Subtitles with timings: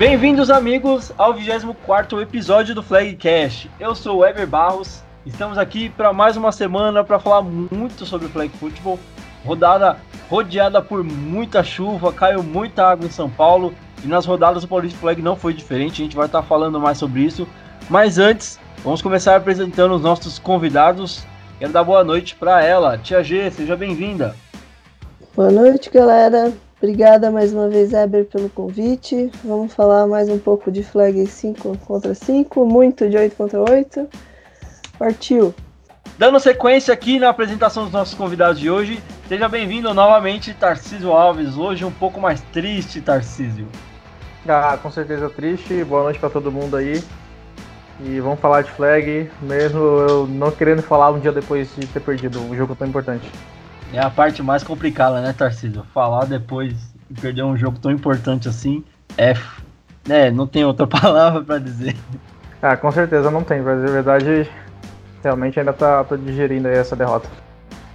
[0.00, 3.70] Bem-vindos, amigos, ao 24 episódio do Flagcast.
[3.78, 5.02] Eu sou o Ever Barros.
[5.26, 8.98] Estamos aqui para mais uma semana para falar muito sobre o flag football.
[9.44, 9.98] Rodada
[10.30, 14.98] rodeada por muita chuva, caiu muita água em São Paulo e nas rodadas do Paulista
[14.98, 16.00] Flag não foi diferente.
[16.00, 17.46] A gente vai estar falando mais sobre isso.
[17.90, 21.26] Mas antes, vamos começar apresentando os nossos convidados.
[21.58, 22.96] Quero dar boa noite para ela.
[22.96, 24.34] Tia G, seja bem-vinda.
[25.36, 26.54] Boa noite, galera.
[26.82, 29.30] Obrigada mais uma vez, Eber, pelo convite.
[29.44, 34.08] Vamos falar mais um pouco de flag 5 contra 5, muito de 8 contra 8.
[34.98, 35.54] Partiu!
[36.16, 38.98] Dando sequência aqui na apresentação dos nossos convidados de hoje,
[39.28, 41.54] seja bem-vindo novamente, Tarcísio Alves.
[41.58, 43.68] Hoje um pouco mais triste, Tarcísio.
[44.48, 45.84] Ah, com certeza triste.
[45.84, 47.04] Boa noite para todo mundo aí.
[48.02, 52.00] E vamos falar de flag, mesmo eu não querendo falar um dia depois de ter
[52.00, 53.30] perdido um jogo tão importante.
[53.92, 55.84] É a parte mais complicada, né, Tarcísio?
[55.92, 56.74] Falar depois
[57.10, 58.84] de perder um jogo tão importante assim
[59.18, 59.34] é.
[60.08, 61.96] É, não tem outra palavra para dizer.
[62.62, 64.50] Ah, com certeza não tem, pra dizer a verdade,
[65.22, 67.28] realmente ainda tá, tô digerindo aí essa derrota.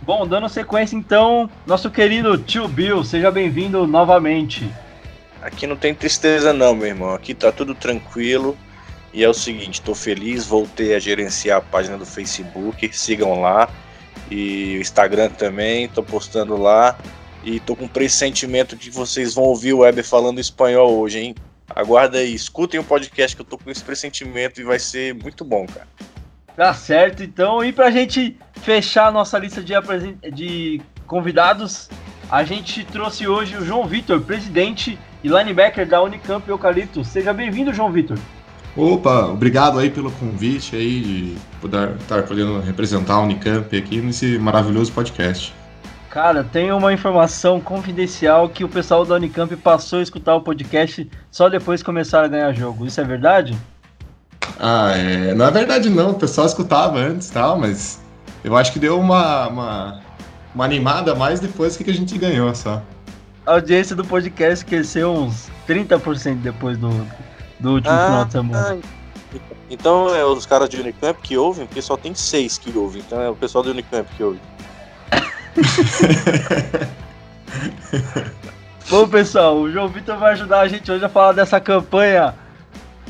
[0.02, 4.70] Bom, dando sequência então, nosso querido tio Bill, seja bem-vindo novamente.
[5.42, 7.14] Aqui não tem tristeza não, meu irmão.
[7.14, 8.58] Aqui tá tudo tranquilo.
[9.14, 13.70] E é o seguinte, tô feliz, voltei a gerenciar a página do Facebook, sigam lá
[14.30, 16.98] e o Instagram também, tô postando lá.
[17.44, 21.36] E tô com pressentimento de que vocês vão ouvir o Weber falando espanhol hoje, hein?
[21.70, 25.46] Aguarda aí, escutem o podcast que eu tô com esse pressentimento e vai ser muito
[25.46, 25.88] bom, cara.
[26.56, 29.73] Tá certo, então, e pra gente fechar a nossa lista de,
[30.31, 31.90] de convidados,
[32.31, 37.03] a gente trouxe hoje o João Vitor, presidente e linebacker da Unicamp Eucalipto.
[37.03, 38.18] Seja bem-vindo, João Vitor.
[38.78, 44.38] Opa, obrigado aí pelo convite aí de poder estar podendo representar a Unicamp aqui nesse
[44.38, 45.53] maravilhoso podcast.
[46.09, 51.09] Cara, tem uma informação confidencial que o pessoal da Unicamp passou a escutar o podcast
[51.31, 52.86] só depois de começar a ganhar jogo.
[52.86, 53.58] Isso é verdade?
[54.59, 55.34] Ah, é...
[55.34, 56.12] não é verdade não.
[56.12, 58.02] O pessoal escutava antes tal, mas
[58.44, 60.02] eu acho que deu uma, uma,
[60.53, 62.81] uma animada mais depois que a gente ganhou só.
[63.46, 66.90] A audiência do podcast cresceu uns 30% depois do,
[67.60, 68.78] do último ah, final de semana.
[68.82, 68.96] Ah,
[69.70, 73.02] então é os caras de Unicamp que ouvem, porque só tem seis que ouvem.
[73.06, 74.40] Então é o pessoal do Unicamp que ouve.
[78.90, 82.36] Bom, pessoal, o João Vitor vai ajudar a gente hoje a falar dessa campanha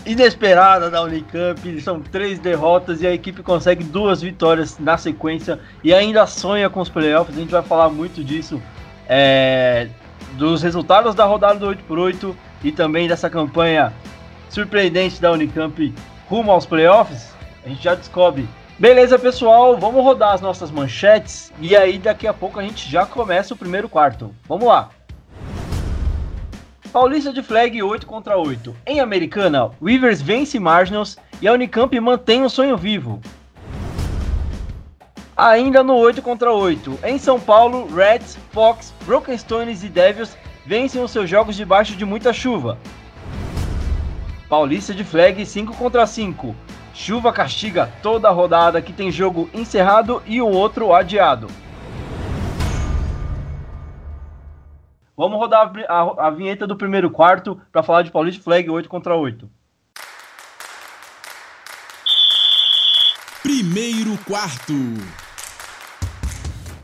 [0.06, 1.82] inesperada da Unicamp.
[1.82, 6.80] São três derrotas e a equipe consegue duas vitórias na sequência e ainda sonha com
[6.80, 7.36] os playoffs.
[7.36, 8.62] A gente vai falar muito disso,
[9.08, 9.90] é,
[10.34, 12.34] dos resultados da rodada do 8x8
[12.64, 13.92] e também dessa campanha
[14.50, 15.94] surpreendente da Unicamp
[16.30, 17.34] rumo aos playoffs?
[17.66, 18.48] A gente já descobre.
[18.78, 23.06] Beleza, pessoal, vamos rodar as nossas manchetes e aí daqui a pouco a gente já
[23.06, 24.36] começa o primeiro quarto.
[24.48, 24.90] Vamos lá.
[26.92, 28.76] Paulista de flag 8 contra 8.
[28.86, 33.20] Em Americana, Weavers vence Marginals e a Unicamp mantém o sonho vivo.
[35.36, 37.00] Ainda no 8 contra 8.
[37.04, 42.06] Em São Paulo, Reds, Fox, Broken Stones e Devils vencem os seus jogos debaixo de
[42.06, 42.78] muita chuva.
[44.56, 46.56] Paulista de flag 5 contra 5.
[46.94, 51.48] Chuva castiga toda a rodada que tem jogo encerrado e o outro adiado.
[55.18, 58.70] Vamos rodar a, a, a vinheta do primeiro quarto para falar de Paulista de flag
[58.70, 59.50] 8 contra 8.
[63.44, 64.74] Primeiro quarto.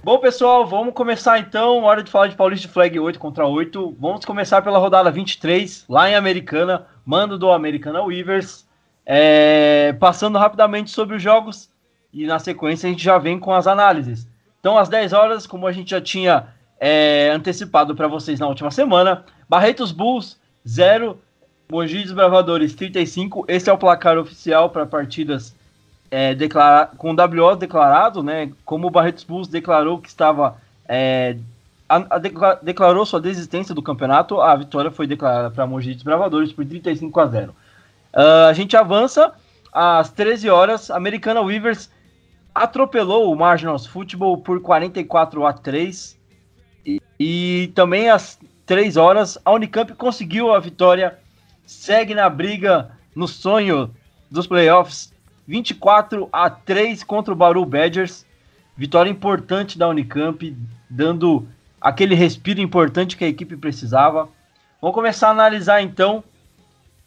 [0.03, 1.83] Bom, pessoal, vamos começar então.
[1.83, 3.95] Hora de falar de Paulista de Flag 8 contra 8.
[3.99, 8.65] Vamos começar pela rodada 23, lá em Americana, mando do Americana Weavers.
[9.05, 11.69] É, passando rapidamente sobre os jogos
[12.13, 14.27] e na sequência a gente já vem com as análises.
[14.59, 16.47] Então, às 10 horas, como a gente já tinha
[16.79, 21.17] é, antecipado para vocês na última semana, Barretos Bulls 0,
[21.71, 23.45] Mogi Desbravadores 35.
[23.47, 25.55] Esse é o placar oficial para partidas
[26.11, 30.57] é, declara, com o WO declarado, né, como o Barretos Bulls declarou que estava
[30.87, 31.37] é,
[31.91, 36.65] a, a declarou sua desistência do campeonato, a vitória foi declarada para Mogi Desbravadores por
[36.65, 37.51] 35 a 0.
[37.51, 37.55] Uh,
[38.13, 39.33] ah, a gente avança.
[39.73, 41.89] Às 13 horas, Americana Weavers
[42.53, 46.19] atropelou o Marginals Football por 44 a 3
[46.85, 51.17] e, e também às 3 horas a Unicamp conseguiu a vitória,
[51.65, 53.93] segue na briga no sonho
[54.29, 55.13] dos playoffs.
[55.47, 58.25] 24 a 3 contra o Bauru Badgers.
[58.75, 60.55] Vitória importante da Unicamp,
[60.89, 61.47] dando
[61.81, 64.29] aquele respiro importante que a equipe precisava.
[64.79, 66.23] Vamos começar a analisar então.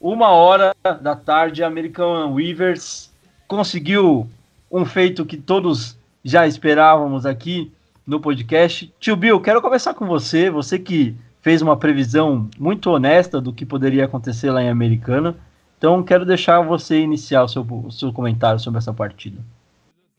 [0.01, 3.11] Uma hora da tarde, American Weavers
[3.47, 4.29] conseguiu
[4.71, 7.73] um feito que todos já esperávamos aqui
[8.07, 8.93] no podcast.
[8.99, 10.51] Tio Bill, quero começar com você.
[10.51, 15.37] Você que fez uma previsão muito honesta do que poderia acontecer lá em Americana.
[15.79, 19.39] Então, quero deixar você iniciar o seu, o seu comentário sobre essa partida.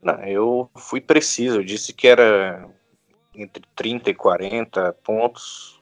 [0.02, 2.68] Não, eu fui preciso, eu disse que era
[3.38, 5.80] entre 30 e 40 pontos,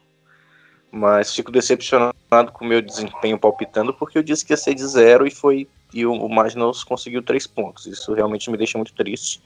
[0.90, 4.86] mas fico decepcionado com o meu desempenho palpitando, porque eu disse que ia ser de
[4.86, 7.86] zero e foi e o Magnus conseguiu três pontos.
[7.86, 9.40] Isso realmente me deixa muito triste.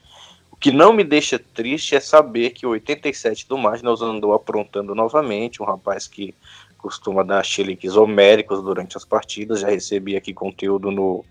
[0.51, 4.95] O que não me deixa triste é saber que o 87 do Magnus andou aprontando
[4.95, 6.33] novamente, um rapaz que
[6.77, 9.59] costuma dar chiliques homéricos durante as partidas.
[9.59, 11.23] Já recebi aqui conteúdo no,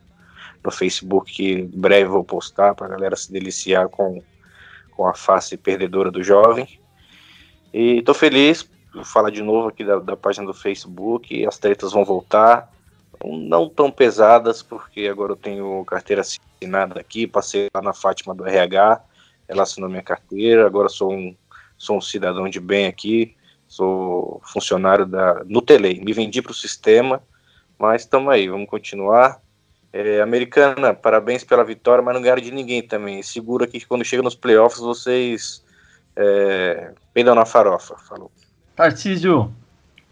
[0.64, 4.22] no Facebook que breve vou postar para a galera se deliciar com,
[4.98, 6.66] com a face perdedora do jovem.
[7.72, 11.92] E estou feliz, vou falar de novo aqui da, da página do Facebook, as tretas
[11.92, 12.68] vão voltar
[13.24, 18.46] não tão pesadas, porque agora eu tenho carteira assinada aqui, passei lá na Fátima do
[18.46, 19.00] RH,
[19.46, 21.34] ela assinou minha carteira, agora sou um,
[21.76, 23.36] sou um cidadão de bem aqui,
[23.66, 27.22] sou funcionário da Nutelei, me vendi para o sistema,
[27.78, 29.40] mas estamos aí, vamos continuar.
[29.92, 33.22] É, americana, parabéns pela vitória, mas não ganharam de ninguém também.
[33.22, 35.64] Segura aqui que quando chega nos playoffs vocês
[36.14, 37.96] é, peidam na farofa.
[38.08, 38.30] Falou.
[38.76, 39.50] Tarcísio,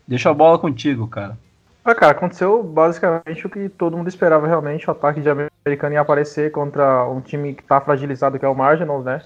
[0.07, 1.37] deixa a bola contigo, cara.
[1.85, 4.89] Ah, cara, aconteceu basicamente o que todo mundo esperava realmente.
[4.89, 8.55] O ataque de americano ia aparecer contra um time que tá fragilizado, que é o
[8.57, 9.23] Marginals, né?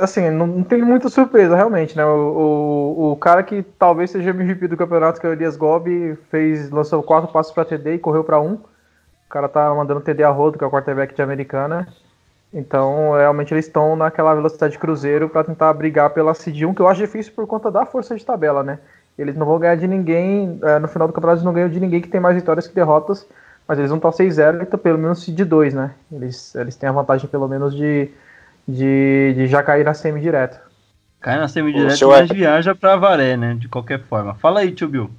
[0.00, 2.04] Assim, não, não tem muita surpresa, realmente, né?
[2.04, 6.16] O, o, o, cara que talvez seja MVP do campeonato, que é o Elias Gobi,
[6.30, 8.58] fez, lançou quatro passos para TD e correu para um.
[9.32, 11.88] O cara tá mandando TD a rodo, que é o quarterback de americana.
[12.52, 16.86] Então, realmente, eles estão naquela velocidade de cruzeiro para tentar brigar pela CD1, que eu
[16.86, 18.78] acho difícil por conta da força de tabela, né?
[19.16, 20.60] Eles não vão ganhar de ninguém.
[20.62, 22.74] É, no final do campeonato, eles não ganham de ninguém que tem mais vitórias que
[22.74, 23.26] derrotas.
[23.66, 25.92] Mas eles vão estar 6-0 então pelo menos de 2, né?
[26.12, 28.10] Eles, eles têm a vantagem, pelo menos, de,
[28.68, 30.60] de, de já cair na semi direto.
[31.22, 32.34] Cai na semi direto, mas é...
[32.34, 33.54] viaja para Varé, né?
[33.54, 34.34] De qualquer forma.
[34.34, 35.10] Fala aí, tio Bill.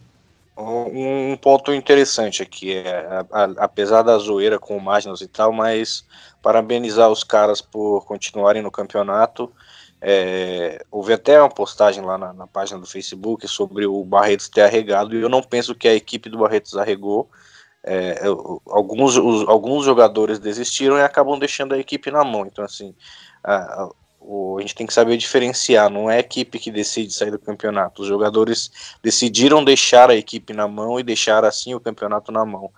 [0.55, 5.51] Um, ponto interessante aqui é, a, a, apesar da zoeira com o Magnus e tal,
[5.51, 6.05] mas
[6.43, 9.51] parabenizar os caras por continuarem no campeonato
[10.05, 14.63] é, houve até uma postagem lá na, na, página do Facebook sobre o Barretos ter
[14.63, 17.29] arregado, e eu não penso que a equipe do Barretos arregou.
[17.85, 18.21] É,
[18.67, 22.45] alguns, os, alguns jogadores desistiram e acabam deixando a equipe na mão.
[22.45, 22.93] Então, assim,
[23.41, 23.89] a,
[24.25, 25.89] o, a gente tem que saber diferenciar.
[25.89, 28.01] Não é a equipe que decide sair do campeonato.
[28.01, 28.71] Os jogadores
[29.03, 32.71] decidiram deixar a equipe na mão e deixar assim o campeonato na mão.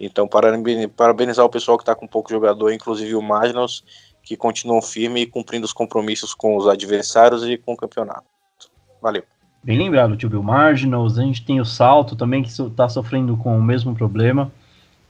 [0.00, 3.82] Então, parabenizar o pessoal que está com pouco jogador, inclusive o Magnus
[4.22, 8.26] que continuam firme e cumprindo os compromissos com os adversários e com o campeonato.
[9.00, 9.22] Valeu.
[9.62, 13.56] Bem lembrado, tio Bill Marginals, a gente tem o Salto também que está sofrendo com
[13.58, 14.52] o mesmo problema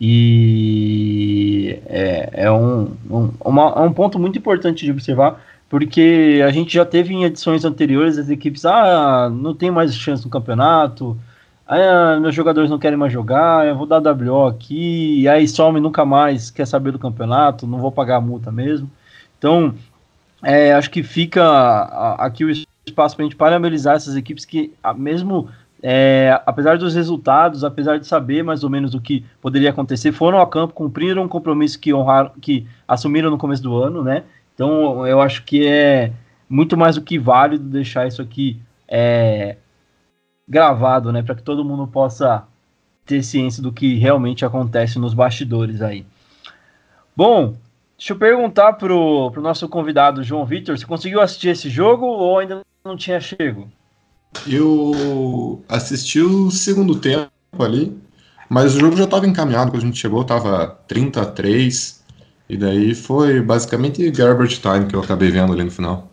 [0.01, 6.51] e é, é um, um, uma, é um ponto muito importante de observar porque a
[6.51, 11.19] gente já teve em edições anteriores as equipes, ah, não tem mais chance no campeonato,
[11.67, 15.79] ah, meus jogadores não querem mais jogar, eu vou dar WO aqui, e aí some
[15.81, 18.91] nunca mais quer saber do campeonato, não vou pagar a multa mesmo.
[19.39, 19.75] Então,
[20.43, 25.49] é, acho que fica aqui o espaço para a gente parabenizar essas equipes que, mesmo
[25.83, 30.41] é, apesar dos resultados, apesar de saber mais ou menos o que poderia acontecer, foram
[30.41, 34.25] a campo, cumpriram um compromisso que honraram, que assumiram no começo do ano, né?
[34.59, 36.13] Então, eu acho que é
[36.49, 39.57] muito mais do que válido deixar isso aqui é,
[40.49, 41.23] gravado, né?
[41.23, 42.43] Para que todo mundo possa
[43.07, 46.05] ter ciência do que realmente acontece nos bastidores aí.
[47.17, 47.55] Bom,
[47.99, 52.39] Deixa eu perguntar pro, pro nosso convidado João Vitor, você conseguiu assistir esse jogo ou
[52.39, 53.69] ainda não tinha chego?
[54.47, 58.01] Eu assisti o segundo tempo ali,
[58.49, 61.98] mas o jogo já estava encaminhado quando a gente chegou, estava 30 a 3,
[62.49, 66.09] e daí foi basicamente garbage time que eu acabei vendo ali no final.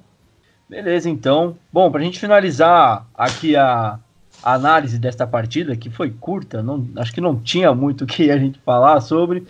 [0.70, 1.56] Beleza, então.
[1.72, 4.00] Bom, para a gente finalizar aqui a,
[4.44, 8.38] análise desta partida, que foi curta, não, acho que não tinha muito o que a
[8.38, 9.46] gente falar sobre,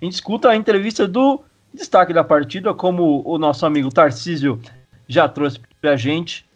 [0.00, 1.40] a gente escuta a entrevista do
[1.72, 4.58] Destaque da partida, como o nosso amigo Tarcísio
[5.06, 6.46] já trouxe para a gente,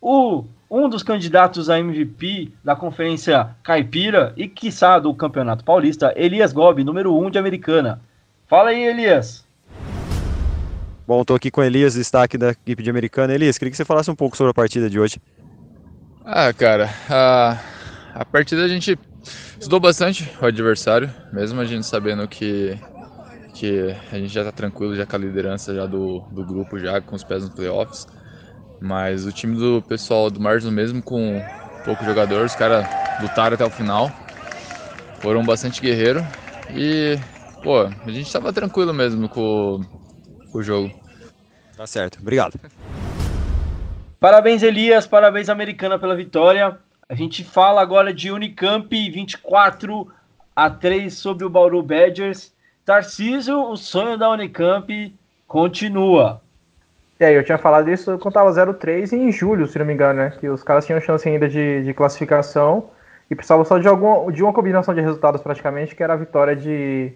[0.00, 6.52] o, um dos candidatos a MVP da Conferência Caipira e, quiçá, do Campeonato Paulista, Elias
[6.52, 8.00] Gobi, número 1 um de Americana.
[8.48, 9.44] Fala aí, Elias.
[11.06, 13.34] Bom, estou aqui com o Elias, destaque da equipe de Americana.
[13.34, 15.20] Elias, queria que você falasse um pouco sobre a partida de hoje.
[16.24, 17.58] Ah, cara, a,
[18.14, 18.98] a partida a gente
[19.58, 22.78] estudou bastante o adversário, mesmo a gente sabendo que
[23.56, 27.00] que a gente já está tranquilo já com a liderança já do, do grupo, já
[27.00, 28.06] com os pés nos playoffs.
[28.80, 31.42] Mas o time do pessoal do Margin mesmo com
[31.84, 32.86] poucos jogadores, os caras
[33.22, 34.12] lutaram até o final.
[35.20, 36.22] Foram bastante guerreiros.
[36.70, 37.18] E,
[37.66, 39.80] pô, a gente estava tranquilo mesmo com,
[40.52, 40.88] com o jogo.
[41.76, 42.60] Tá certo, obrigado.
[44.20, 45.04] Parabéns, Elias.
[45.04, 46.78] Parabéns, Americana, pela vitória.
[47.08, 50.06] A gente fala agora de Unicamp 24
[50.54, 52.54] a 3 sobre o Bauru Badgers.
[52.84, 55.12] Tarcísio, o sonho da Unicamp
[55.48, 56.40] continua.
[57.18, 60.30] É, eu tinha falado isso quando tava 0-3 em julho, se não me engano, né?
[60.38, 62.90] Que os caras tinham chance ainda de, de classificação
[63.28, 66.54] e precisavam só de, algum, de uma combinação de resultados praticamente, que era a vitória
[66.54, 67.12] de,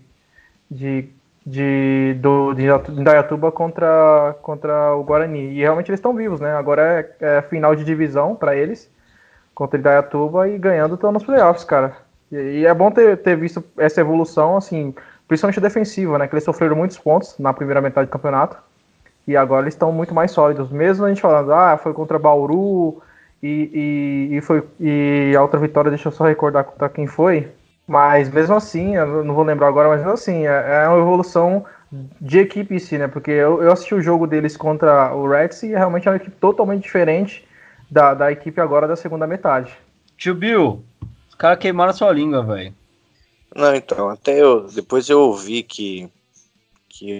[0.70, 1.08] de,
[1.44, 5.52] de, do, de Indaiatuba contra, contra o Guarani.
[5.52, 6.54] E realmente eles estão vivos, né?
[6.54, 6.82] Agora
[7.20, 8.90] é, é final de divisão para eles
[9.54, 11.96] contra o Indaiatuba e ganhando estão nos playoffs, cara.
[12.30, 14.94] E, e, é bom ter, ter visto essa evolução, assim,
[15.26, 16.28] principalmente defensiva, né?
[16.28, 18.56] Que eles sofreram muitos pontos na primeira metade do campeonato
[19.26, 20.70] e agora eles estão muito mais sólidos.
[20.70, 23.02] Mesmo a gente falando, ah, foi contra Bauru
[23.42, 27.48] e, e, e, foi, e a outra vitória, deixa eu só recordar contra quem foi.
[27.86, 31.64] Mas mesmo assim, eu não vou lembrar agora, mas mesmo assim, é, é uma evolução
[32.20, 33.08] de equipe em si, né?
[33.08, 36.36] Porque eu, eu assisti o jogo deles contra o Reds e realmente é uma equipe
[36.36, 37.44] totalmente diferente
[37.90, 39.76] da, da equipe agora da segunda metade.
[40.16, 40.84] Tio Bill,
[41.28, 42.74] os caras queimaram a sua língua, velho.
[43.54, 44.68] Não, então, até eu.
[44.68, 46.08] Depois eu ouvi que
[46.88, 47.18] que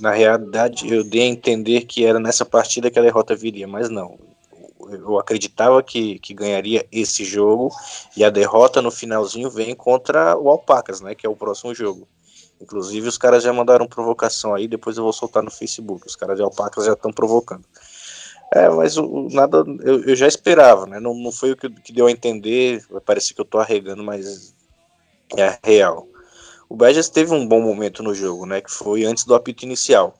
[0.00, 3.90] na realidade eu dei a entender que era nessa partida que a derrota viria, mas
[3.90, 4.18] não.
[4.92, 7.70] Eu acreditava que, que ganharia esse jogo
[8.16, 12.08] e a derrota no finalzinho vem contra o Alpacas, né, que é o próximo jogo.
[12.60, 16.06] Inclusive os caras já mandaram provocação aí, depois eu vou soltar no Facebook.
[16.06, 17.64] Os caras de Alpacas já estão provocando.
[18.52, 20.98] É, mas o, nada eu, eu, já esperava, né?
[20.98, 22.84] Não, não foi o que, que deu a entender.
[22.90, 24.54] Vai parecer que eu tô arregando, mas
[25.36, 26.06] é real.
[26.68, 28.60] O Badgers teve um bom momento no jogo, né?
[28.60, 30.14] Que foi antes do apito inicial.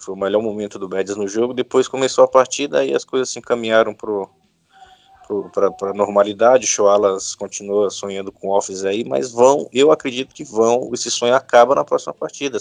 [0.00, 1.54] Foi o melhor momento do Badgers no jogo.
[1.54, 6.64] Depois começou a partida e as coisas se encaminharam para a normalidade.
[6.64, 10.90] O Shoalas continua sonhando com offs aí, mas vão, eu acredito que vão.
[10.92, 12.58] Esse sonho acaba na próxima partida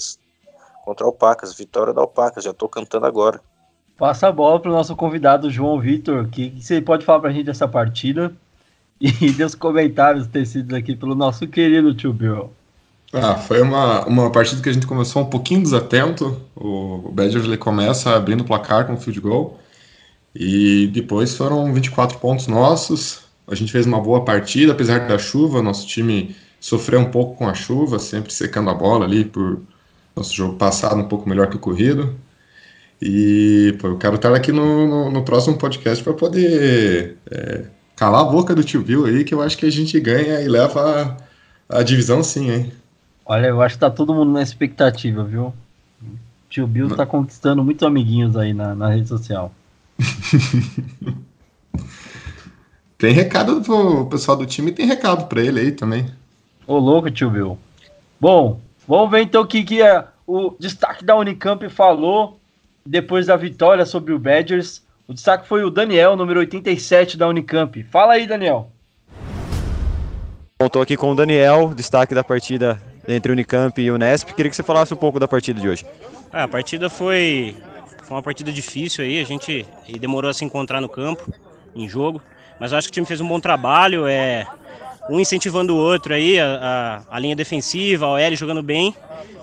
[0.84, 2.44] contra a Alpacas, vitória da Alpacas.
[2.44, 3.42] Já estou cantando agora.
[3.98, 6.26] Passa a bola para o nosso convidado João Vitor.
[6.26, 8.34] O que, que você pode falar para a gente dessa partida?
[9.00, 12.52] E dê os comentários tecidos aqui pelo nosso querido tio Bill.
[13.18, 16.38] Ah, foi uma, uma partida que a gente começou um pouquinho desatento.
[16.54, 19.60] O, Badgers ele começa abrindo o placar com o field goal.
[20.36, 23.24] E depois foram 24 pontos nossos.
[23.48, 25.62] A gente fez uma boa partida, apesar da chuva.
[25.62, 29.62] Nosso time sofreu um pouco com a chuva, sempre secando a bola ali por
[30.14, 32.16] nosso jogo passado um pouco melhor que o corrido.
[33.02, 38.22] E pô, eu quero estar aqui no, no, no próximo podcast para poder é, calar
[38.22, 41.18] a boca do tio Bill aí, que eu acho que a gente ganha e leva
[41.70, 42.74] a, a divisão sim, hein?
[43.26, 45.52] Olha, eu acho que tá todo mundo na expectativa, viu?
[46.48, 49.52] Tio Bill tá conquistando muitos amiguinhos aí na, na rede social.
[53.00, 56.06] tem recado pro pessoal do time, tem recado para ele aí também.
[56.68, 57.58] Ô louco, tio Bill.
[58.22, 62.40] Bom, vamos ver então o que, que é o destaque da Unicamp falou
[62.86, 64.84] depois da vitória sobre o Badgers.
[65.08, 67.82] O destaque foi o Daniel, número 87 da Unicamp.
[67.84, 68.72] Fala aí, Daniel.
[70.62, 74.34] Bom, tô aqui com o Daniel, destaque da partida entre Unicamp e Unesp.
[74.34, 75.86] Queria que você falasse um pouco da partida de hoje.
[76.34, 77.56] É, a partida foi,
[78.04, 79.66] foi uma partida difícil aí, a gente
[80.00, 81.32] demorou a se encontrar no campo,
[81.76, 82.22] em jogo,
[82.60, 84.46] mas eu acho que o time fez um bom trabalho, é,
[85.10, 88.96] um incentivando o outro aí, a, a, a linha defensiva, a OL jogando bem,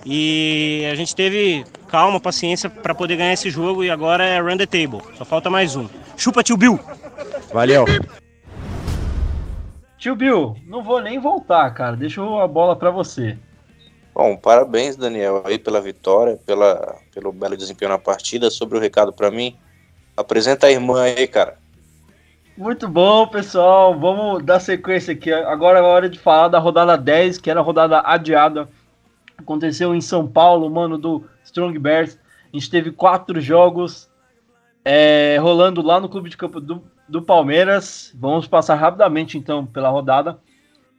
[0.05, 4.57] e a gente teve calma, paciência para poder ganhar esse jogo e agora é run
[4.57, 5.89] the table, só falta mais um.
[6.17, 6.79] Chupa, tio Bill!
[7.53, 7.85] Valeu!
[9.99, 11.95] Tio Bill, não vou nem voltar, cara.
[11.97, 13.39] Deixa a bola para você.
[14.15, 18.51] Bom, parabéns, Daniel, aí pela vitória, pela, pelo belo desempenho na partida.
[18.51, 19.57] Sobre o recado para mim,
[20.15, 21.57] apresenta a irmã aí, cara.
[22.57, 23.99] Muito bom, pessoal.
[23.99, 25.33] Vamos dar sequência aqui.
[25.33, 28.69] Agora é hora de falar da rodada 10, que era a rodada adiada.
[29.39, 32.19] Aconteceu em São Paulo, mano, do Strong Bears.
[32.53, 34.11] A gente teve quatro jogos
[34.85, 38.13] é, rolando lá no Clube de Campo do, do Palmeiras.
[38.15, 40.39] Vamos passar rapidamente, então, pela rodada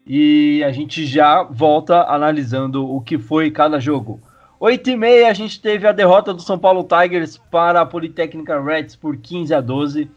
[0.05, 4.19] e a gente já volta analisando o que foi cada jogo.
[4.59, 8.61] 8 e meia a gente teve a derrota do São Paulo Tigers para a Politécnica
[8.61, 10.09] Reds por 15 a 12.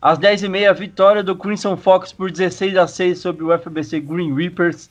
[0.00, 3.58] Às 10 e meia a vitória do Crimson Fox por 16 a 6 sobre o
[3.58, 4.90] FBC Green Reapers.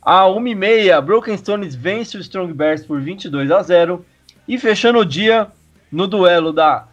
[0.00, 4.04] À 1 e meia Broken Stones vence o Strong Bears por 22 a 0.
[4.46, 5.48] E fechando o dia
[5.90, 6.86] no duelo da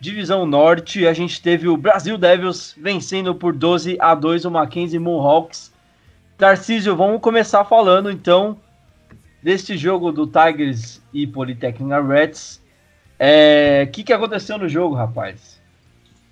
[0.00, 4.98] Divisão Norte, a gente teve o Brasil Devils vencendo por 12 a 2 o Mackenzie
[4.98, 5.72] Moonhawks.
[6.38, 8.56] Tarcísio, vamos começar falando então
[9.42, 12.58] deste jogo do Tigers e Polytechnic Reds.
[12.58, 12.60] O
[13.18, 15.60] é, que, que aconteceu no jogo, rapaz?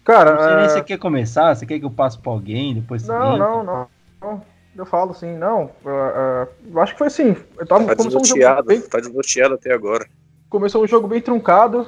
[0.05, 0.69] Cara, não sei nem é...
[0.69, 3.05] se você quer começar, você quer que eu passe para alguém depois?
[3.05, 3.89] Não, não, não,
[4.21, 4.43] não,
[4.77, 5.65] Eu falo sim, não.
[5.85, 7.37] Uh, uh, eu acho que foi assim.
[7.59, 8.81] Eu tava, tá desbloqueado, um bem...
[8.83, 10.07] tá desbloqueado até agora.
[10.49, 11.85] Começou um jogo bem truncado.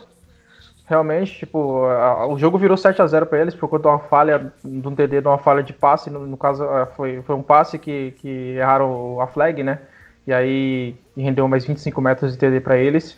[0.89, 3.99] Realmente, tipo, a, o jogo virou 7 a 0 para eles por conta de uma
[3.99, 6.65] falha, de um TD, de uma falha de passe, no, no caso
[6.97, 9.81] foi, foi um passe que, que erraram a flag, né?
[10.27, 13.13] E aí rendeu mais 25 metros de TD para eles.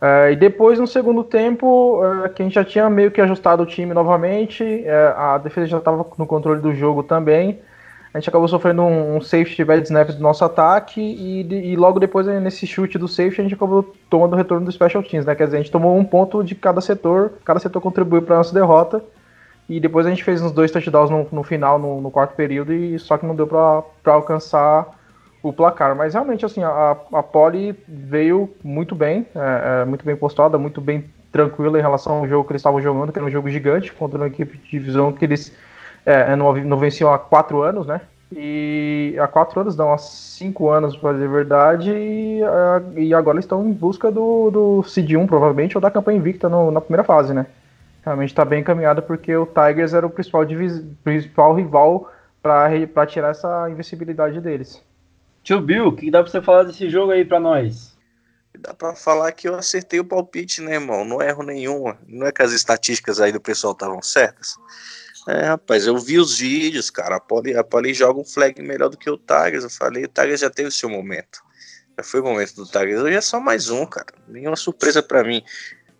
[0.00, 3.62] Uh, e depois, no segundo tempo, uh, que a gente já tinha meio que ajustado
[3.62, 7.60] o time novamente, uh, a defesa já estava no controle do jogo também.
[8.14, 11.98] A gente acabou sofrendo um, um safety bad snap do nosso ataque e, e, logo
[11.98, 15.34] depois, nesse chute do safety, a gente acabou tomando o retorno do special teams, né?
[15.34, 18.52] Quer dizer, a gente tomou um ponto de cada setor, cada setor contribuiu para nossa
[18.52, 19.02] derrota.
[19.68, 22.74] E depois a gente fez uns dois touchdowns no, no final, no, no, quarto período,
[22.74, 24.86] e só que não deu para alcançar
[25.42, 25.96] o placar.
[25.96, 27.24] Mas realmente, assim, a, a
[27.88, 32.44] veio muito bem, é, é, muito bem postada, muito bem tranquila em relação ao jogo
[32.46, 35.24] que eles estavam jogando, que era um jogo gigante, contra uma equipe de divisão que
[35.24, 35.56] eles
[36.04, 38.00] é, não, não venciam há quatro anos, né?
[38.34, 42.40] E há quatro anos, não, há cinco anos, para dizer a verdade, e,
[42.96, 46.48] e agora eles estão em busca do, do Seed 1, provavelmente, ou da campanha invicta
[46.48, 47.46] no, na primeira fase, né?
[48.04, 50.44] Realmente está bem encaminhado porque o Tigers era o principal,
[51.04, 52.10] principal rival
[52.42, 54.82] para tirar essa invencibilidade deles.
[55.42, 57.96] Tio Bill, o que dá pra você falar desse jogo aí pra nós?
[58.58, 61.04] Dá pra falar que eu acertei o palpite, né, irmão?
[61.04, 61.96] Não erro nenhuma.
[62.06, 64.56] Não é que as estatísticas aí do pessoal estavam certas?
[65.28, 67.16] É, rapaz, eu vi os vídeos, cara.
[67.16, 69.64] A Poli, a Poli joga um flag melhor do que o Tigers.
[69.64, 71.40] Eu falei, o Tigers já teve seu momento.
[71.96, 73.00] Já foi o momento do Tigers.
[73.00, 74.12] Hoje é só mais um, cara.
[74.26, 75.42] Nenhuma surpresa para mim.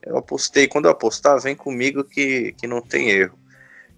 [0.04, 3.38] Eu apostei, quando eu apostar, vem comigo que, que não tem erro.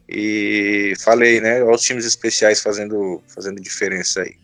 [0.07, 1.63] E falei, né?
[1.63, 4.37] Olha os times especiais fazendo, fazendo diferença aí.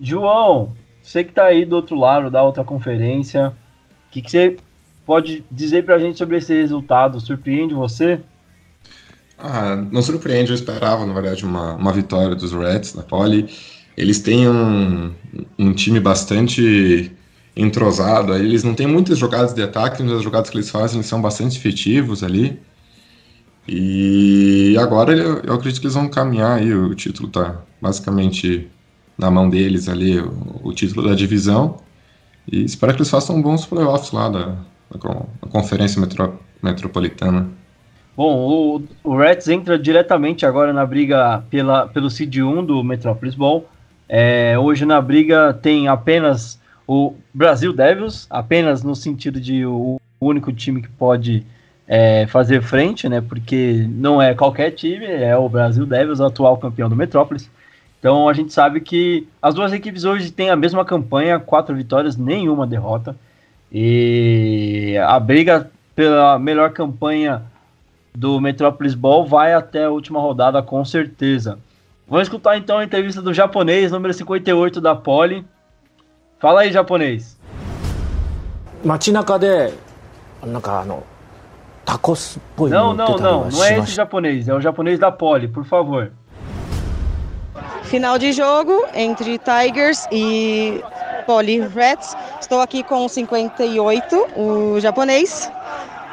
[0.00, 4.56] João, você que está aí do outro lado da outra conferência, o que, que, você
[5.04, 7.20] pode dizer para a gente sobre esse resultado?
[7.20, 8.20] Surpreende você?
[9.38, 13.48] Ah, não surpreende, eu esperava, na verdade, uma, uma vitória dos Reds na Poli.
[13.96, 15.12] Eles têm um,
[15.58, 17.12] um time bastante
[17.56, 21.20] entrosado, eles não têm muitas jogadas de ataque, mas as jogadas que eles fazem são
[21.20, 22.60] bastante efetivos ali.
[23.68, 28.70] E agora eu, eu acredito que eles vão caminhar aí, o título está basicamente
[29.18, 31.78] na mão deles ali o, o, título da divisão.
[32.50, 34.46] E espero que eles façam bons playoffs lá da,
[34.90, 34.98] da,
[35.42, 37.50] da Conferência Metro, Metropolitana.
[38.16, 43.34] Bom, o, o Reds entra diretamente agora na briga pela, pelo Seed 1 do Metropolis
[43.34, 43.68] Ball.
[44.08, 50.26] É, hoje na briga tem apenas o Brasil Devils, apenas no sentido de o, o
[50.26, 51.44] único time que pode
[51.86, 53.20] é, fazer frente, né?
[53.20, 57.50] Porque não é qualquer time, é o Brasil Devils, o atual campeão do Metrópolis.
[57.98, 62.16] Então a gente sabe que as duas equipes hoje têm a mesma campanha, quatro vitórias,
[62.16, 63.14] nenhuma derrota.
[63.70, 67.42] E a briga pela melhor campanha
[68.16, 71.58] do Metropolis Ball vai até a última rodada com certeza.
[72.08, 75.46] Vamos escutar então a entrevista do japonês, número 58 da Poli.
[76.38, 77.38] Fala aí, japonês.
[82.74, 86.10] Não, não, não, não é esse japonês, é o japonês da Poli, por favor.
[87.82, 90.82] Final de jogo entre Tigers e
[91.26, 92.16] Poly Reds.
[92.40, 95.50] Estou aqui com o 58, o japonês,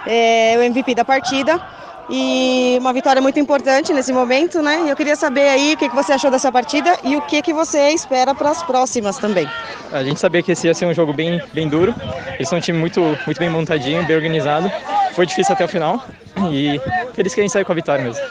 [0.06, 1.62] é o MVP da partida.
[2.10, 4.84] E uma vitória muito importante nesse momento, né?
[4.86, 7.54] E eu queria saber aí o que, você achou dessa partida e o que, que
[7.54, 9.48] você espera para as próximas também.
[9.92, 11.96] A gente sabia que esse ia ser um jogo bem, bem duro.
[12.36, 14.70] Eles são um time muito, muito bem montadinho, bem organizado.
[15.13, 16.04] Foi difícil até o final
[16.52, 16.80] e
[17.13, 18.24] feliz que a gente saiu com a vitória mesmo.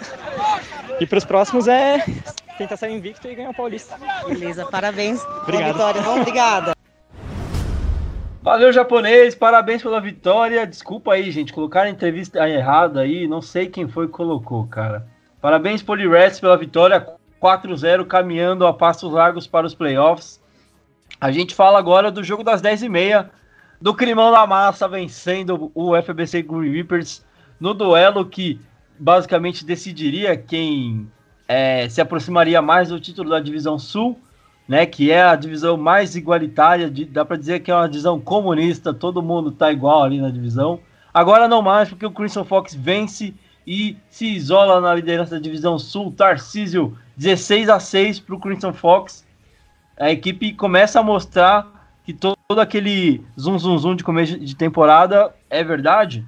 [1.01, 2.05] E para os próximos é
[2.59, 3.97] tentar sair invicto e ganhar o Paulista.
[4.27, 6.03] Beleza, parabéns pela vitória.
[6.03, 6.82] Bom, obrigada.
[8.43, 10.67] Valeu, japonês, parabéns pela vitória.
[10.67, 15.07] Desculpa aí, gente, colocaram a entrevista errada aí, não sei quem foi que colocou, cara.
[15.41, 17.07] Parabéns, Polirest, pela vitória
[17.41, 20.43] 4-0, caminhando a passos largos para os playoffs.
[21.21, 23.31] A gente fala agora do jogo das 10h30,
[23.81, 27.25] do Crimão da Massa vencendo o FBC Green Reapers
[27.61, 28.61] no duelo que
[28.99, 31.09] basicamente decidiria quem
[31.47, 34.19] é, se aproximaria mais do título da divisão sul,
[34.69, 38.21] né, que é a divisão mais igualitária, de, dá para dizer que é uma divisão
[38.21, 40.81] comunista, todo mundo tá igual ali na divisão.
[41.13, 43.35] Agora não mais, porque o Crimson Fox vence
[43.67, 48.73] e se isola na liderança da divisão sul, Tarcísio 16 a 6 para o Crimson
[48.73, 49.27] Fox.
[49.99, 51.71] A equipe começa a mostrar
[52.05, 56.27] que todo aquele zum zum zum de começo de temporada é verdade.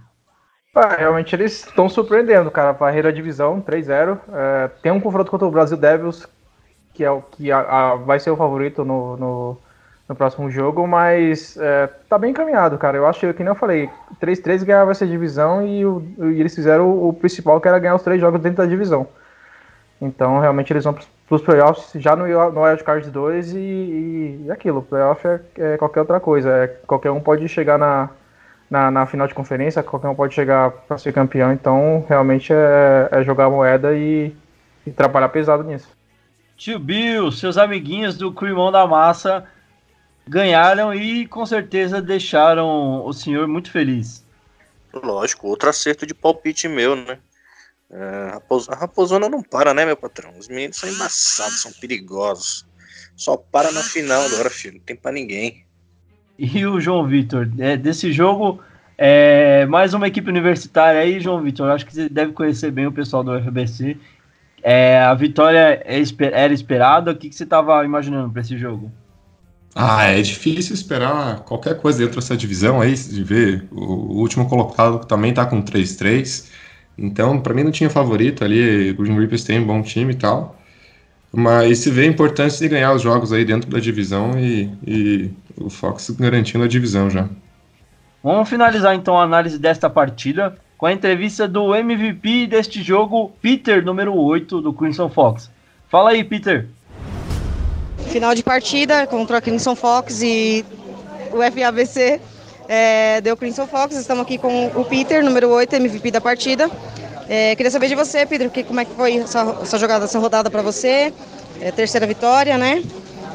[0.74, 2.72] Ah, realmente eles estão surpreendendo, cara.
[2.72, 4.18] Barreira divisão 3-0.
[4.32, 6.26] É, tem um confronto contra o Brasil Devils,
[6.94, 9.58] que é o que a, a, vai ser o favorito no, no,
[10.08, 12.96] no próximo jogo, mas é, tá bem encaminhado, cara.
[12.96, 16.54] Eu acho que nem eu falei, 3-3 ganhar vai ser divisão e, o, e eles
[16.54, 19.06] fizeram o, o, principal que era ganhar os três jogos dentro da divisão.
[20.00, 21.04] Então realmente eles vão para
[21.34, 26.00] os playoffs já no, no Wildcard 2 e, e, e aquilo, playoff é, é, qualquer
[26.00, 26.50] outra coisa.
[26.50, 28.10] É, qualquer um pode chegar na
[28.70, 33.08] na, na final de conferência, qualquer um pode chegar para ser campeão, então realmente é,
[33.10, 34.34] é jogar moeda e,
[34.86, 35.88] e trabalhar pesado nisso.
[36.56, 39.46] Tio Bill, seus amiguinhos do Crimão da Massa
[40.26, 44.24] ganharam e com certeza deixaram o senhor muito feliz.
[44.92, 47.18] Lógico, outro acerto de palpite meu, né?
[47.90, 48.38] É,
[48.70, 50.32] a Raposona não para, né, meu patrão?
[50.38, 52.66] Os meninos são embaçados, são perigosos.
[53.16, 54.74] Só para na final agora, filho.
[54.74, 55.64] Não tem para ninguém.
[56.38, 58.60] E o João Vitor, é, desse jogo,
[58.98, 61.70] é, mais uma equipe universitária aí, João Vitor.
[61.70, 63.96] Acho que você deve conhecer bem o pessoal do FBC.
[64.66, 67.10] É, a vitória é era esperada.
[67.10, 68.90] O que, que você estava imaginando para esse jogo?
[69.74, 73.68] Ah, é difícil esperar qualquer coisa dentro dessa divisão aí, de ver.
[73.70, 76.48] O, último colocado também está com 3-3.
[76.96, 78.92] Então, para mim não tinha favorito ali.
[78.92, 80.56] O Green Reapers tem um bom time e tal.
[81.30, 85.30] Mas se vê a importância de ganhar os jogos aí dentro da divisão e, e
[85.58, 87.28] o Fox garantindo a divisão já.
[88.22, 93.82] Vamos finalizar então a análise desta partida com a entrevista do MVP deste jogo, Peter,
[93.82, 95.50] número 8 do Crimson Fox.
[95.88, 96.66] Fala aí, Peter.
[98.10, 100.62] Final de partida contra o Crimson Fox e
[101.32, 102.20] o FABC
[102.68, 103.96] é, deu Crimson Fox.
[103.96, 106.70] Estamos aqui com o Peter, número 8, MVP da partida.
[107.30, 110.18] É, queria saber de você, Pedro, que, como é que foi essa, essa jogada, essa
[110.18, 111.14] rodada para você?
[111.62, 112.82] É, terceira vitória, né?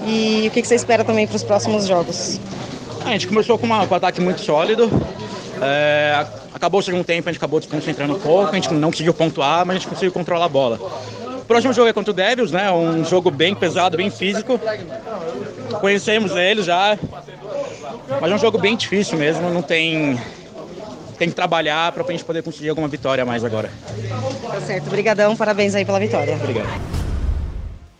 [0.06, 2.40] E o que, que você espera também para os próximos jogos?
[3.04, 4.88] A gente começou com, uma, com um ataque muito sólido.
[5.60, 9.14] É, acabou o segundo tempo, a gente acabou desconcentrando um pouco, a gente não conseguiu
[9.14, 10.80] pontuar, mas a gente conseguiu controlar a bola.
[11.42, 12.72] O próximo jogo é contra o Devils, né?
[12.72, 14.60] Um jogo bem pesado, bem físico.
[15.80, 16.98] Conhecemos eles já,
[18.22, 20.20] mas é um jogo bem difícil mesmo, não tem
[21.18, 23.70] tem que trabalhar para a gente poder conseguir alguma vitória a mais agora.
[24.50, 26.36] Tá certo, obrigadão, parabéns aí pela vitória.
[26.36, 26.70] Obrigado.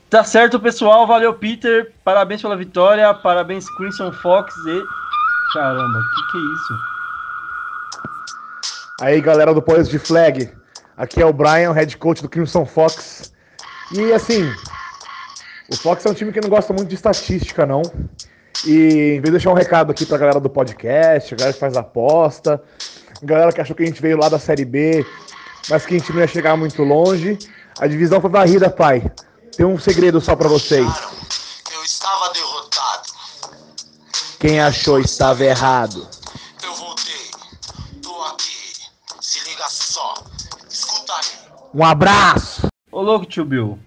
[0.10, 4.84] Tá certo, pessoal, valeu Peter, parabéns pela vitória, parabéns Crimson Fox e...
[5.54, 6.99] Caramba, que que é isso?
[9.00, 10.52] Aí, galera do Police de Flag,
[10.98, 13.32] aqui é o Brian, head coach do Crimson Fox.
[13.94, 14.44] E assim,
[15.72, 17.82] o Fox é um time que não gosta muito de estatística, não.
[18.66, 21.60] E em vez de deixar um recado aqui pra galera do podcast, a galera que
[21.60, 22.62] faz aposta,
[23.24, 25.06] galera que achou que a gente veio lá da Série B,
[25.70, 27.40] mas que a gente não ia chegar muito longe.
[27.80, 29.10] A divisão foi varrida, pai.
[29.56, 30.86] Tem um segredo só para vocês.
[31.74, 33.10] Eu estava derrotado.
[34.40, 36.06] Quem achou estava errado.
[41.74, 42.68] Um abraço.
[42.92, 43.78] Ô louco, tio Bill.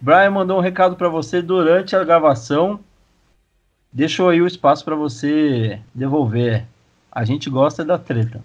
[0.00, 2.80] Brian mandou um recado para você durante a gravação.
[3.92, 6.66] Deixou aí o espaço para você devolver.
[7.10, 8.42] A gente gosta da treta.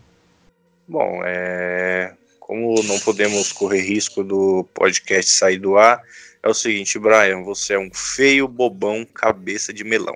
[0.88, 2.13] Bom, é...
[2.39, 6.01] como não podemos correr risco do podcast sair do ar,
[6.41, 10.15] é o seguinte, Brian, você é um feio bobão cabeça de melão.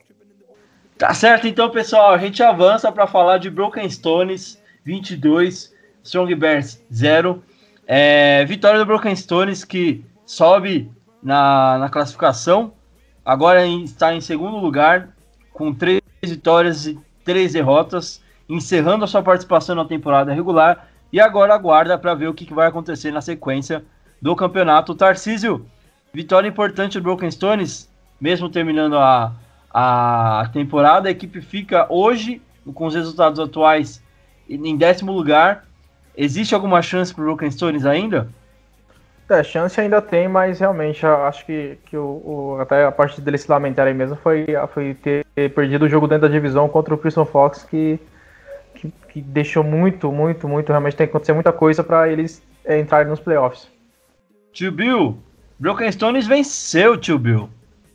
[0.98, 6.82] Tá certo, então, pessoal, a gente avança para falar de Broken Stones 22, Strong Bears
[6.92, 7.44] 0.
[7.90, 10.92] É, vitória do Broken Stones que sobe
[11.24, 12.74] na, na classificação,
[13.24, 15.16] agora está em segundo lugar,
[15.54, 21.54] com três vitórias e três derrotas encerrando a sua participação na temporada regular e agora
[21.54, 23.84] aguarda para ver o que, vai acontecer na sequência
[24.22, 24.96] do campeonato.
[24.96, 25.66] Tarcísio,
[26.14, 29.32] vitória importante do Broken Stones, mesmo terminando a,
[29.74, 32.42] a temporada, a equipe fica hoje,
[32.74, 34.04] com os resultados atuais,
[34.50, 35.67] em décimo lugar.
[36.18, 38.28] Existe alguma chance para o Broken Stones ainda?
[39.30, 43.42] É, chance ainda tem, mas realmente acho que, que o, o, até a parte deles
[43.42, 47.26] se lamentarem mesmo foi, foi ter perdido o jogo dentro da divisão contra o Christian
[47.26, 48.00] Fox, que
[48.78, 50.70] que, que deixou muito, muito, muito.
[50.70, 53.68] Realmente tem que acontecer muita coisa para eles é, entrarem nos playoffs.
[54.54, 55.18] Tio Bill,
[55.60, 57.50] Broken Stones venceu, tio Bill.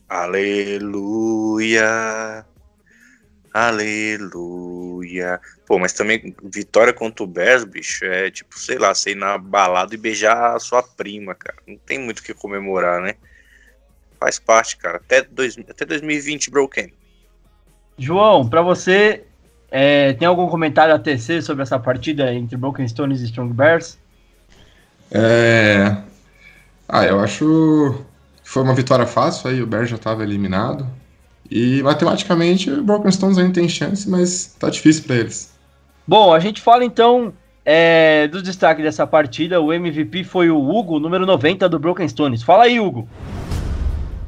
[0.09, 1.85] Aleluia.
[3.53, 5.39] Aleluia.
[5.67, 9.37] Pô, mas também vitória contra o Bears, bicho, é tipo, sei lá, você ir na
[9.37, 11.59] balada e beijar a sua prima, cara.
[11.67, 13.15] Não tem muito o que comemorar, né?
[14.19, 14.97] Faz parte, cara.
[14.97, 16.93] Até, dois, até 2020, Broken.
[17.99, 19.25] João, para você,
[19.71, 23.99] é, tem algum comentário a tecer sobre essa partida entre Broken Stones e Strong Bears?
[25.11, 25.97] É...
[26.89, 27.95] Ah, eu acho
[28.43, 30.87] que foi uma vitória fácil, aí o Bears já estava eliminado.
[31.55, 35.53] E matematicamente o Broken Stones ainda tem chance, mas tá difícil para eles.
[36.09, 37.31] Bom, a gente fala então
[37.63, 39.61] é, do destaque dessa partida.
[39.61, 42.43] O MVP foi o Hugo, número 90 do Broken Stones.
[42.43, 43.07] Fala aí, Hugo.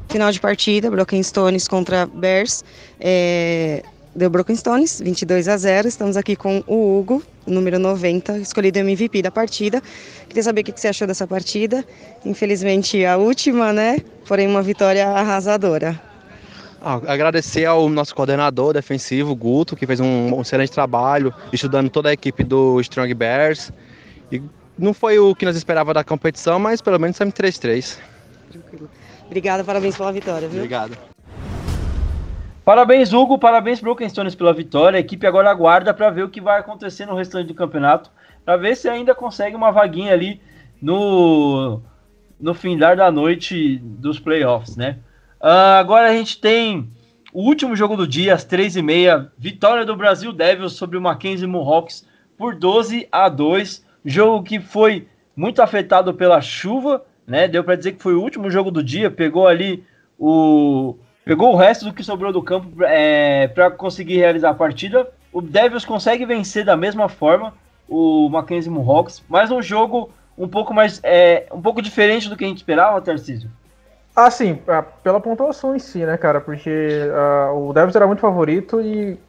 [0.07, 2.63] Final de partida, Broken Stones contra Bears.
[2.99, 3.81] É,
[4.15, 5.87] deu Broken Stones, 22 a 0.
[5.87, 9.81] Estamos aqui com o Hugo, número 90, escolhido MVP da partida.
[10.27, 11.83] Queria saber o que você achou dessa partida.
[12.23, 13.97] Infelizmente a última, né?
[14.27, 15.99] Porém uma vitória arrasadora.
[16.87, 22.09] Ah, agradecer ao nosso coordenador defensivo, Guto, que fez um, um excelente trabalho, estudando toda
[22.09, 23.73] a equipe do Strong Bears.
[24.31, 24.39] E
[24.77, 27.97] não foi o que nós esperávamos da competição, mas pelo menos saímos 3-3.
[29.25, 30.59] Obrigada, parabéns pela vitória, viu?
[30.59, 30.95] Obrigado.
[32.63, 33.39] Parabéns, Hugo.
[33.39, 34.97] Parabéns, Broken Stones, pela vitória.
[34.97, 38.11] A equipe agora aguarda para ver o que vai acontecer no restante do campeonato,
[38.45, 40.39] para ver se ainda consegue uma vaguinha ali
[40.79, 41.81] no,
[42.39, 44.99] no findar da noite dos playoffs, né?
[45.41, 46.89] Uh, agora a gente tem
[47.33, 49.29] o último jogo do dia, às 3h30.
[49.37, 52.05] Vitória do Brasil Devils sobre o Mackenzie Mohawks
[52.37, 53.85] por 12 a 2.
[54.05, 57.47] Jogo que foi muito afetado pela chuva, né?
[57.47, 59.11] Deu para dizer que foi o último jogo do dia.
[59.11, 59.83] Pegou ali
[60.17, 60.95] o.
[61.25, 65.09] Pegou o resto do que sobrou do campo é, para conseguir realizar a partida.
[65.33, 67.53] O Devils consegue vencer da mesma forma
[67.89, 72.45] o Mackenzie Mohawks, mas um jogo um pouco mais é, um pouco diferente do que
[72.45, 73.49] a gente esperava, Tarcísio.
[74.31, 76.39] Sim, é, pela pontuação em si, né, cara?
[76.39, 79.19] Porque uh, o Devils era muito favorito e,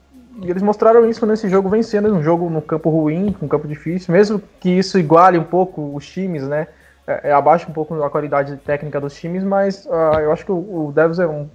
[0.43, 4.13] e, eles mostraram isso nesse jogo, vencendo um jogo no campo ruim, um campo difícil,
[4.13, 6.69] mesmo que isso iguale um pouco os times, né?
[7.07, 10.53] É, é abaixo um pouco a qualidade técnica dos times, mas uh, eu acho que
[10.53, 11.49] o, o Devils é um,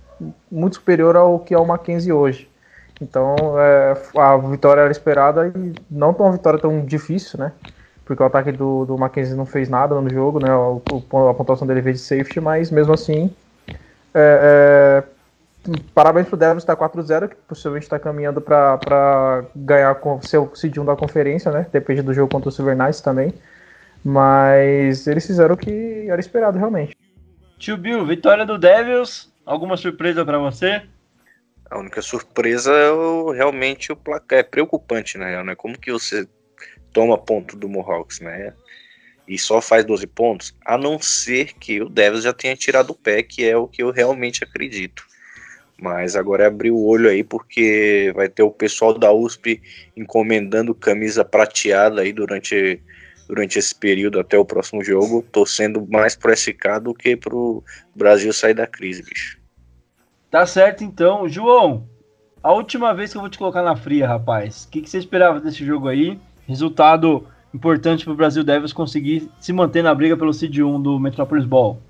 [0.51, 2.49] muito superior ao que é o Mackenzie hoje.
[3.01, 7.51] Então, é, a vitória era esperada e não uma vitória tão difícil, né?
[8.05, 10.53] Porque o ataque do, do Mackenzie não fez nada no jogo, né?
[10.53, 13.33] O, o, a pontuação dele veio de safety, mas mesmo assim.
[14.13, 15.03] É,
[15.63, 20.77] é, parabéns pro Devils, tá 4-0, que possivelmente está caminhando para ganhar com seu seed
[20.77, 21.67] 1 da conferência, né?
[21.71, 23.33] Depende do jogo contra o Silver Knights também.
[24.03, 26.97] Mas eles fizeram o que era esperado realmente.
[27.59, 29.31] Tio Bill, vitória do Devils.
[29.45, 30.81] Alguma surpresa para você?
[31.69, 34.39] A única surpresa é o, realmente o placar.
[34.39, 35.55] É preocupante, né?
[35.55, 36.27] Como que você
[36.93, 38.53] toma ponto do Mohawks, né?
[39.27, 42.95] E só faz 12 pontos, a não ser que o Devils já tenha tirado o
[42.95, 45.05] pé, que é o que eu realmente acredito.
[45.81, 49.61] Mas agora é abrir o olho aí, porque vai ter o pessoal da USP
[49.97, 52.79] encomendando camisa prateada aí durante,
[53.27, 57.63] durante esse período até o próximo jogo, torcendo mais pro SK do que pro
[57.95, 59.39] Brasil sair da crise, bicho.
[60.29, 61.27] Tá certo então.
[61.27, 61.89] João,
[62.43, 64.97] a última vez que eu vou te colocar na fria, rapaz, o que, que você
[64.97, 66.19] esperava desse jogo aí?
[66.47, 70.99] Resultado importante para o Brasil Devils conseguir se manter na briga pelo Seed 1 do
[70.99, 71.81] Metropolis Ball.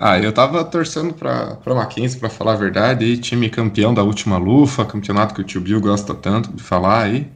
[0.00, 4.02] Ah, eu tava torcendo para para Mackenzie, para falar a verdade, e time campeão da
[4.02, 7.26] última lufa, campeonato que o tio Bill gosta tanto de falar aí.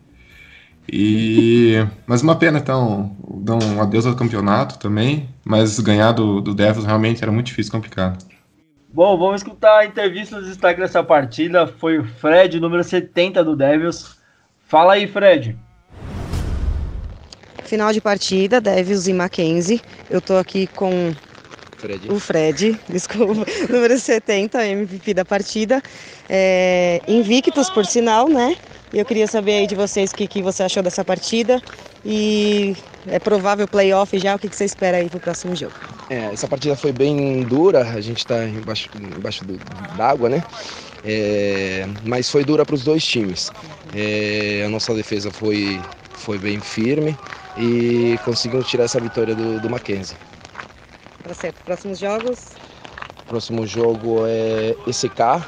[0.91, 6.55] E mas uma pena então, dar um adeus ao campeonato também, mas ganhar do, do
[6.55, 8.25] Devils realmente era muito difícil, complicado.
[8.95, 11.67] Bom, vamos escutar a entrevista dos destaques dessa partida.
[11.67, 14.19] Foi o Fred, número 70 do Devils.
[14.69, 15.57] Fala aí, Fred.
[17.73, 19.81] Final de partida, Devils e Mackenzie.
[20.11, 21.17] Eu tô aqui com
[21.79, 22.07] Fred.
[22.13, 25.81] o Fred, desculpa, número 70, MVP da partida.
[26.29, 28.55] É, invictos, por sinal, né?
[28.93, 31.63] E eu queria saber aí de vocês o que, que você achou dessa partida.
[32.05, 35.73] E é provável playoff já, o que, que você espera aí pro próximo jogo?
[36.11, 39.47] É, essa partida foi bem dura, a gente está embaixo, embaixo
[39.97, 40.45] d'água, né?
[41.03, 43.51] É, mas foi dura para os dois times.
[43.95, 45.81] É, a nossa defesa foi,
[46.13, 47.17] foi bem firme
[47.57, 50.17] e conseguimos tirar essa vitória do, do Mackenzie.
[51.23, 51.63] Tá certo.
[51.65, 52.51] Próximos jogos?
[53.27, 55.43] Próximo jogo é ECK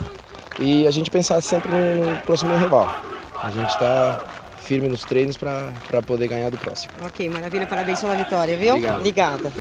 [0.58, 2.94] e a gente pensar sempre no próximo rival.
[3.42, 4.24] A gente está
[4.58, 6.92] firme nos treinos para poder ganhar do próximo.
[7.04, 7.66] Ok, maravilha.
[7.66, 8.74] Parabéns pela vitória, viu?
[8.74, 8.98] Obrigado.
[8.98, 9.52] Obrigada.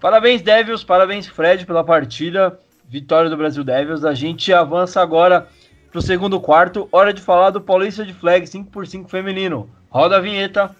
[0.00, 0.84] Parabéns, Devils.
[0.84, 2.58] Parabéns, Fred, pela partida.
[2.88, 4.04] Vitória do Brasil Devils.
[4.04, 5.48] A gente avança agora
[5.90, 6.88] para o segundo quarto.
[6.92, 9.70] Hora de falar do Paulista de Flag 5x5 feminino.
[9.88, 10.74] Roda a vinheta.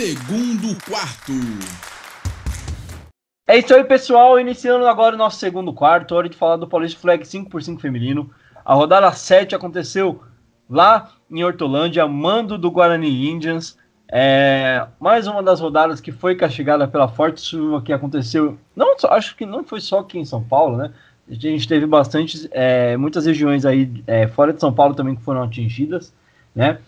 [0.00, 1.32] Segundo quarto.
[3.46, 4.40] É isso aí, pessoal.
[4.40, 6.14] Iniciando agora o nosso segundo quarto.
[6.14, 8.30] Hora de falar do Paulista Flag 5x5 feminino.
[8.64, 10.22] A rodada 7 aconteceu
[10.70, 13.76] lá em Hortolândia, mando do Guarani Indians.
[14.10, 18.56] É, mais uma das rodadas que foi castigada pela forte chuva que aconteceu.
[18.74, 20.94] Não, acho que não foi só aqui em São Paulo, né?
[21.30, 25.22] A gente teve bastante, é, muitas regiões aí é, fora de São Paulo também que
[25.22, 26.10] foram atingidas,
[26.54, 26.78] né?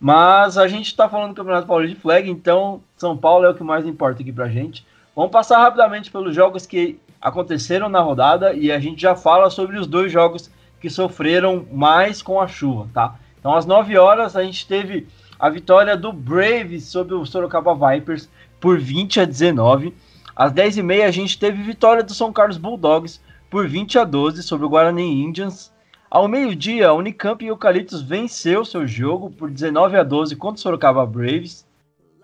[0.00, 3.54] Mas a gente está falando do Campeonato Paulista de Flag, então São Paulo é o
[3.54, 4.86] que mais importa aqui pra gente.
[5.14, 9.78] Vamos passar rapidamente pelos jogos que aconteceram na rodada e a gente já fala sobre
[9.78, 13.14] os dois jogos que sofreram mais com a chuva, tá?
[13.38, 15.06] Então às 9 horas a gente teve
[15.38, 18.28] a vitória do Braves sobre o Sorocaba Vipers
[18.60, 19.94] por 20 a 19.
[20.36, 24.66] Às 10h30 a gente teve vitória do São Carlos Bulldogs por 20 a 12 sobre
[24.66, 25.72] o Guarani Indians.
[26.14, 30.62] Ao meio-dia, a Unicamp e Eucaliptus venceu seu jogo por 19 a 12 contra o
[30.62, 31.66] Sorocaba Braves.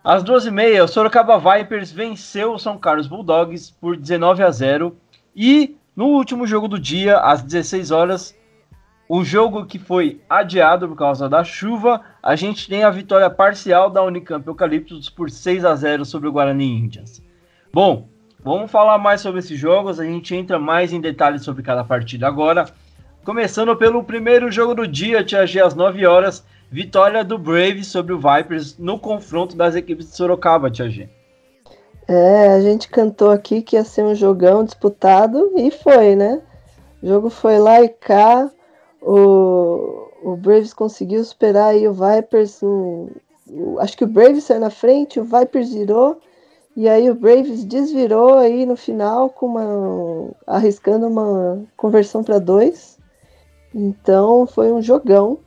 [0.04, 4.96] Às 12h30, o Sorocaba Vipers venceu o São Carlos Bulldogs por 19 a 0.
[5.34, 8.38] E no último jogo do dia, às 16 horas,
[9.08, 13.90] o jogo que foi adiado por causa da chuva, a gente tem a vitória parcial
[13.90, 17.20] da Unicamp Eucaliptus por 6 a 0 sobre o Guarani Indians.
[17.72, 21.82] Bom, vamos falar mais sobre esses jogos, a gente entra mais em detalhes sobre cada
[21.82, 22.66] partida agora.
[23.24, 28.14] Começando pelo primeiro jogo do dia, Tia G, às 9 horas, vitória do Braves sobre
[28.14, 31.06] o Vipers no confronto das equipes de Sorocaba, Tia G.
[32.08, 36.40] É, a gente cantou aqui que ia ser um jogão disputado e foi, né?
[37.02, 38.50] O jogo foi lá e cá.
[39.02, 42.62] O, o Braves conseguiu superar aí o Vipers.
[42.62, 43.10] No,
[43.46, 46.18] o, acho que o Braves saiu na frente, o Vipers virou.
[46.74, 52.98] E aí o Braves desvirou aí no final com uma arriscando uma conversão para dois.
[53.74, 55.38] Então foi um jogão.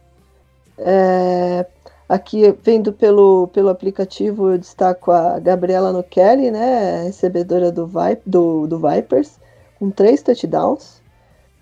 [0.78, 1.66] É,
[2.08, 8.68] Aqui, vendo pelo, pelo aplicativo, eu destaco a Gabriela Nokelly, né, recebedora do, Vi do,
[8.68, 9.40] do Vipers,
[9.80, 11.02] com três touchdowns.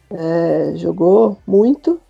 [0.10, 2.02] É, jogou muito.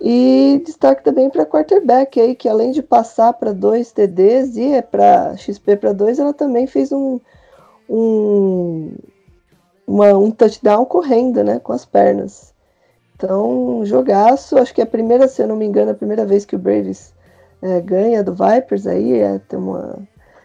[0.00, 4.80] E destaque também para quarterback aí, que além de passar para dois TDs e é
[4.80, 7.20] para XP para dois, ela também fez um,
[7.90, 8.92] um,
[9.86, 12.54] uma, um touchdown correndo, né, com as pernas.
[13.16, 16.44] Então, jogaço, acho que é a primeira, se eu não me engano, a primeira vez
[16.44, 17.14] que o Braves
[17.62, 19.98] é, ganha do Vipers aí, é, tem uma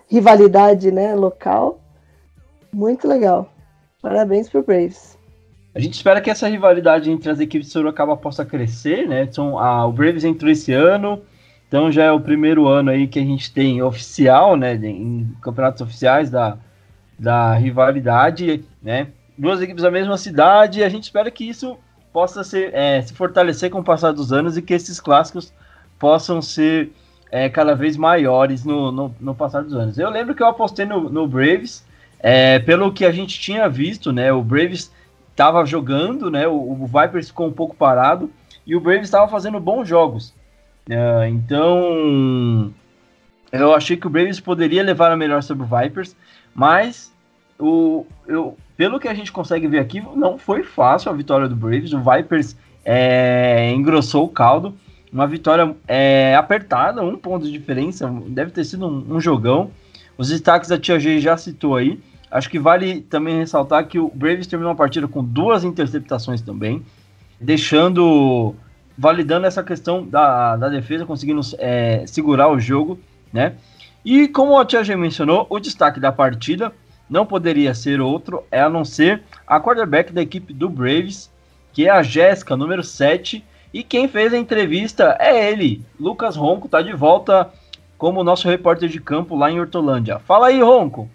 [0.10, 1.82] rivalidade né, local.
[2.72, 3.52] Muito legal.
[4.02, 5.20] Parabéns pro Braves.
[5.76, 9.24] A gente espera que essa rivalidade entre as equipes de Sorocaba possa crescer, né?
[9.24, 11.22] Então, a, o Braves entrou esse ano,
[11.68, 14.76] então já é o primeiro ano aí que a gente tem oficial, né?
[14.76, 16.58] Em campeonatos oficiais da,
[17.20, 19.08] da rivalidade, né?
[19.38, 21.78] Duas equipes da mesma cidade, a gente espera que isso
[22.12, 25.54] possa ser, é, se fortalecer com o passar dos anos e que esses clássicos
[25.98, 26.92] possam ser
[27.32, 29.98] é, cada vez maiores no, no, no, passar dos anos.
[29.98, 31.86] Eu lembro que eu apostei no, no Braves,
[32.20, 34.32] é, pelo que a gente tinha visto, né?
[34.34, 34.92] O Braves
[35.30, 36.48] estava jogando, né?
[36.48, 38.30] O, o, Vipers ficou um pouco parado
[38.66, 40.34] e o Braves estava fazendo bons jogos.
[40.90, 42.74] É, então,
[43.52, 46.16] eu achei que o Braves poderia levar a melhor sobre o Vipers,
[46.54, 47.11] mas
[47.62, 51.56] o, eu, pelo que a gente consegue ver aqui, não foi fácil a vitória do
[51.56, 51.94] Braves.
[51.94, 54.76] O Vipers é, engrossou o caldo
[55.12, 59.72] uma vitória é, apertada, um ponto de diferença, deve ter sido um, um jogão.
[60.18, 62.00] Os destaques a Tia G já citou aí.
[62.30, 66.82] Acho que vale também ressaltar que o Braves terminou a partida com duas interceptações também,
[67.40, 68.56] deixando,
[68.98, 72.98] validando essa questão da, da defesa, conseguindo é, segurar o jogo,
[73.34, 73.56] né?
[74.06, 76.72] E como a Tia G mencionou, o destaque da partida
[77.12, 81.30] não poderia ser outro, é a não ser a quarterback da equipe do Braves,
[81.74, 83.44] que é a Jéssica, número 7,
[83.74, 87.52] e quem fez a entrevista é ele, Lucas Ronco, tá de volta
[87.98, 90.20] como nosso repórter de campo lá em Hortolândia.
[90.20, 91.10] Fala aí, Ronco.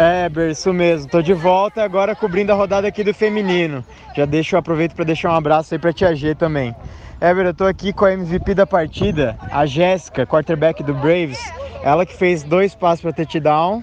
[0.00, 1.10] É, Ber, isso mesmo.
[1.10, 3.84] Tô de volta agora cobrindo a rodada aqui do feminino.
[4.14, 6.72] Já deixo, aproveito para deixar um abraço aí pra Tia G também.
[7.20, 11.40] Éber, eu tô aqui com a MVP da partida, a Jéssica, quarterback do Braves.
[11.82, 13.82] Ela que fez dois passos para touchdown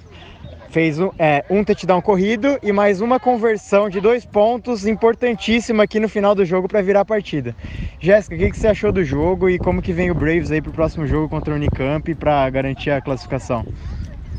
[0.70, 6.00] fez um, é, um touchdown corrido e mais uma conversão de dois pontos importantíssima aqui
[6.00, 7.54] no final do jogo para virar a partida.
[8.00, 10.62] Jéssica, o que, que, você achou do jogo e como que vem o Braves aí
[10.62, 13.66] para o próximo jogo contra o Unicamp para garantir a classificação?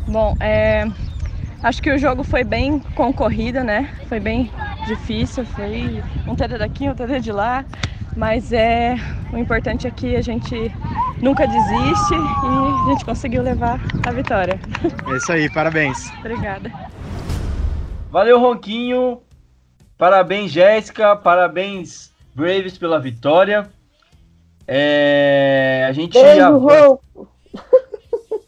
[0.06, 0.86] Bom, é,
[1.62, 3.94] acho que o jogo foi bem concorrido, né?
[4.08, 4.50] Foi bem
[4.86, 7.64] difícil, foi um TD daqui, um TD de lá.
[8.16, 8.96] Mas é
[9.30, 10.72] o importante é que a gente
[11.20, 14.58] nunca desiste e a gente conseguiu levar a vitória.
[15.06, 16.10] É isso aí, parabéns.
[16.20, 16.72] Obrigada.
[18.10, 19.20] Valeu, Ronquinho.
[19.98, 21.14] Parabéns, Jéssica.
[21.14, 23.68] Parabéns, Braves, pela vitória.
[24.66, 26.48] É, a gente Beijo, já...
[26.48, 27.28] Ronco.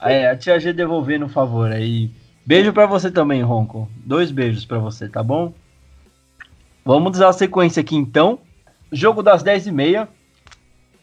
[0.01, 2.11] É, a tia G devolvendo um favor aí.
[2.49, 3.87] Beijo para você também, Ronco.
[3.95, 5.53] Dois beijos para você, tá bom?
[6.83, 8.39] Vamos dar a sequência aqui então.
[8.91, 10.09] Jogo das 10h30.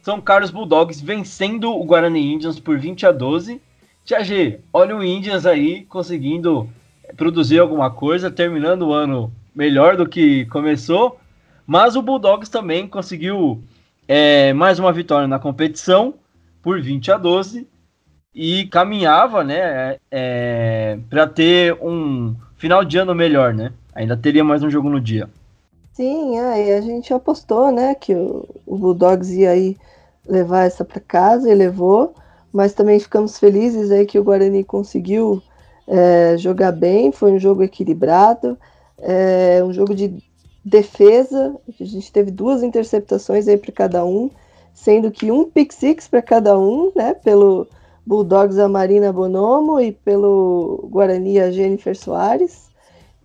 [0.01, 3.61] São Carlos Bulldogs vencendo o Guarani Indians por 20 a 12.
[4.03, 6.67] Tia G, olha o Indians aí conseguindo
[7.15, 11.19] produzir alguma coisa, terminando o ano melhor do que começou.
[11.67, 13.63] Mas o Bulldogs também conseguiu
[14.07, 16.15] é, mais uma vitória na competição
[16.63, 17.67] por 20 a 12
[18.35, 23.71] e caminhava, né, é, para ter um final de ano melhor, né?
[23.93, 25.29] Ainda teria mais um jogo no dia.
[25.93, 29.77] Sim, aí a gente apostou, né, que o, o Bulldogs ia aí
[30.27, 32.13] levar essa para casa e levou,
[32.51, 35.41] mas também ficamos felizes aí que o Guarani conseguiu
[35.87, 38.57] é, jogar bem, foi um jogo equilibrado,
[38.99, 40.13] é, um jogo de
[40.63, 44.29] defesa, a gente teve duas interceptações aí para cada um,
[44.73, 47.67] sendo que um pick six para cada um, né, pelo
[48.05, 52.69] Bulldogs a Marina Bonomo e pelo Guarani a Jennifer Soares.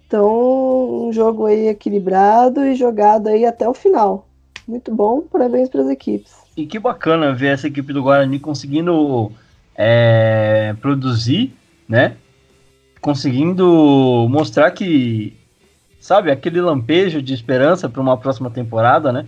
[0.07, 4.27] Então, um jogo aí equilibrado e jogado aí até o final.
[4.67, 6.33] Muito bom, parabéns para as equipes.
[6.57, 9.31] E que bacana ver essa equipe do Guarani conseguindo
[9.77, 11.55] é, produzir,
[11.89, 12.17] né?
[13.01, 15.37] Conseguindo mostrar que,
[16.01, 19.27] sabe, aquele lampejo de esperança para uma próxima temporada, né?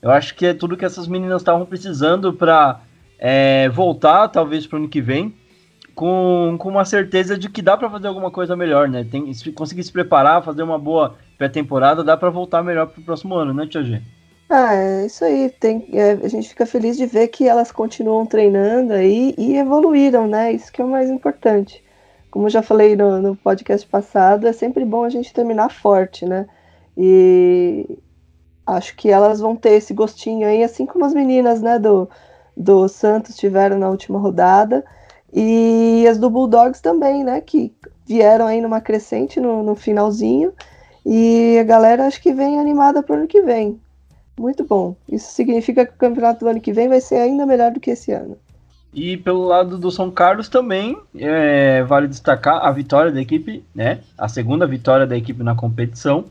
[0.00, 2.80] Eu acho que é tudo que essas meninas estavam precisando para
[3.24, 5.32] é, voltar, talvez, para o ano que vem,
[5.94, 9.06] com, com uma certeza de que dá para fazer alguma coisa melhor, né?
[9.08, 13.04] Tem, se conseguir se preparar, fazer uma boa pré-temporada, dá para voltar melhor para o
[13.04, 14.02] próximo ano, né, Tia G?
[14.50, 15.50] Ah, é isso aí.
[15.60, 20.26] Tem, é, a gente fica feliz de ver que elas continuam treinando aí e evoluíram,
[20.26, 20.50] né?
[20.50, 21.80] Isso que é o mais importante.
[22.28, 26.26] Como eu já falei no, no podcast passado, é sempre bom a gente terminar forte,
[26.26, 26.48] né?
[26.96, 27.86] E
[28.66, 32.08] acho que elas vão ter esse gostinho aí, assim como as meninas, né, do,
[32.56, 34.84] do Santos tiveram na última rodada.
[35.32, 37.40] E as do Bulldogs também, né?
[37.40, 37.72] Que
[38.06, 40.52] vieram aí numa crescente no, no finalzinho.
[41.04, 43.80] E a galera acho que vem animada para o ano que vem.
[44.38, 44.94] Muito bom.
[45.08, 47.90] Isso significa que o campeonato do ano que vem vai ser ainda melhor do que
[47.90, 48.36] esse ano.
[48.94, 54.00] E pelo lado do São Carlos também, é, vale destacar a vitória da equipe, né?
[54.18, 56.26] A segunda vitória da equipe na competição.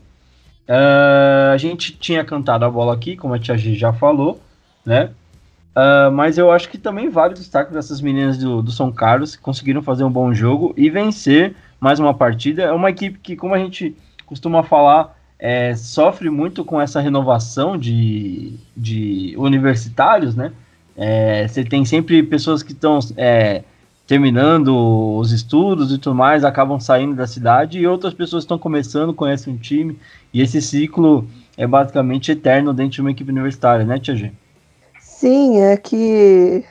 [0.68, 4.40] Uh, a gente tinha cantado a bola aqui, como a Tia G já falou,
[4.86, 5.10] né?
[5.74, 9.42] Uh, mas eu acho que também vale destaque dessas meninas do, do São Carlos que
[9.42, 12.62] conseguiram fazer um bom jogo e vencer mais uma partida.
[12.62, 13.96] É uma equipe que, como a gente
[14.26, 20.52] costuma falar, é, sofre muito com essa renovação de, de universitários, né?
[20.96, 23.64] É, você tem sempre pessoas que estão é,
[24.06, 29.14] terminando os estudos e tudo mais, acabam saindo da cidade, e outras pessoas estão começando,
[29.14, 29.98] conhecem um time,
[30.34, 34.32] e esse ciclo é basicamente eterno dentro de uma equipe universitária, né, Tia G?
[35.22, 36.64] Sim, é que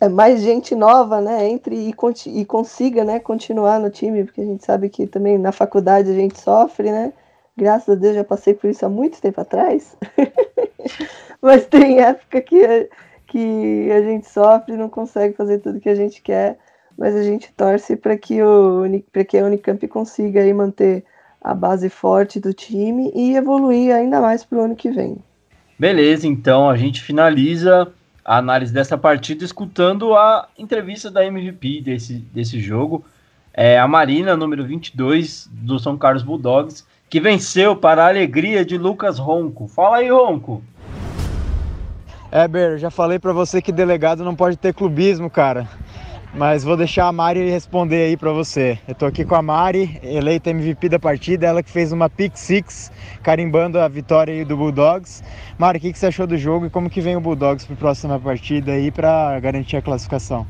[0.00, 1.94] é mais gente nova, né, entre e,
[2.40, 6.14] e consiga, né, continuar no time, porque a gente sabe que também na faculdade a
[6.14, 7.12] gente sofre, né,
[7.56, 9.96] Graças a Deus já passei por isso há muito tempo atrás.
[11.42, 12.88] Mas tem época que,
[13.26, 16.58] que a gente sofre não consegue fazer tudo que a gente quer.
[16.96, 18.84] Mas a gente torce para que, o,
[19.28, 21.04] que a Unicamp consiga aí manter
[21.40, 25.18] a base forte do time e evoluir ainda mais para o ano que vem.
[25.78, 27.92] Beleza, então a gente finaliza
[28.24, 33.04] a análise dessa partida escutando a entrevista da MVP desse, desse jogo.
[33.52, 38.78] É a Marina, número 22 do São Carlos Bulldogs, que venceu para a alegria de
[38.78, 39.68] Lucas Ronco.
[39.68, 40.62] Fala aí, Ronco.
[42.32, 45.68] Eber, já falei para você que delegado não pode ter clubismo, cara.
[46.36, 48.78] Mas vou deixar a Mari responder aí para você.
[48.86, 52.36] Eu tô aqui com a Mari, eleita MVP da partida, ela que fez uma pick
[52.36, 55.22] six, carimbando a vitória aí do Bulldogs.
[55.56, 57.74] Mari, o que, que você achou do jogo e como que vem o Bulldogs para
[57.74, 60.46] a próxima partida aí para garantir a classificação?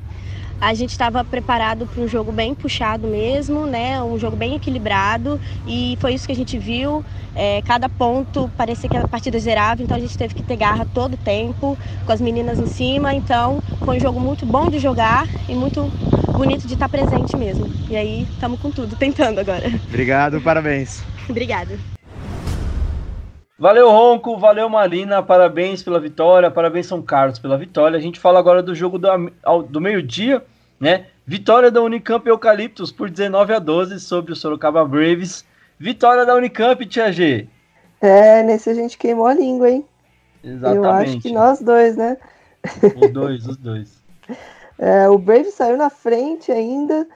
[0.61, 4.03] A gente estava preparado para um jogo bem puxado mesmo, né?
[4.03, 7.05] Um jogo bem equilibrado e foi isso que a gente viu.
[7.35, 10.87] É, cada ponto parecia que a partida zerava, então a gente teve que ter garra
[10.87, 13.15] todo o tempo, com as meninas em cima.
[13.15, 15.93] Então foi um jogo muito bom de jogar e muito
[16.35, 17.71] bonito de estar presente mesmo.
[17.89, 19.67] E aí estamos com tudo, tentando agora.
[19.89, 21.05] Obrigado, parabéns.
[21.29, 21.79] Obrigada.
[23.59, 27.97] Valeu, Ronco, valeu, Marina, parabéns pela vitória, parabéns, São Carlos, pela vitória.
[27.97, 29.09] A gente fala agora do jogo do,
[29.71, 30.45] do meio-dia,
[30.79, 31.07] né?
[31.27, 35.43] Vitória da Unicamp Eucaliptus por 19 a 12 sobre o Sorocaba Braves.
[35.79, 37.49] Vitória da Unicamp, Tia G.
[38.03, 39.87] É, nesse a gente queimou a língua, hein?
[40.45, 40.77] Exatamente.
[40.77, 42.19] Eu acho que nós dois, né?
[42.95, 44.05] Os dois, os dois.
[44.79, 47.09] É, o Braves saiu na frente ainda,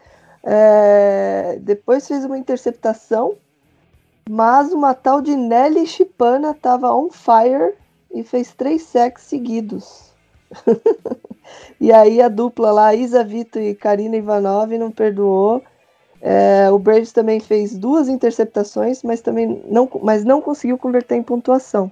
[0.42, 3.36] é, depois fez uma interceptação
[4.28, 7.74] mas uma tal de Nelly Chipana tava on fire
[8.12, 10.10] e fez três sacks seguidos.
[11.80, 15.62] e aí a dupla lá, Isa Vito e Karina Ivanov, não perdoou.
[16.20, 21.22] É, o Braves também fez duas interceptações, mas também não, mas não conseguiu converter em
[21.22, 21.90] pontuação.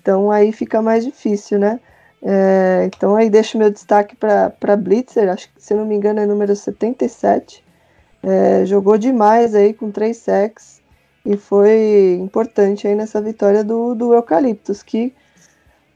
[0.00, 1.80] Então aí fica mais difícil, né?
[2.22, 6.26] É, então aí deixo meu destaque para Blitzer, acho que se não me engano é
[6.26, 7.64] número 77.
[8.22, 10.77] É, jogou demais aí com três sacks
[11.28, 15.12] e foi importante aí nessa vitória do, do Eucaliptus, que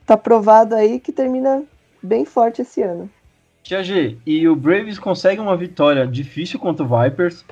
[0.05, 1.63] tá provado aí que termina
[2.03, 3.09] bem forte esse ano.
[3.63, 7.43] Tia G, e o Braves consegue uma vitória difícil contra o Vipers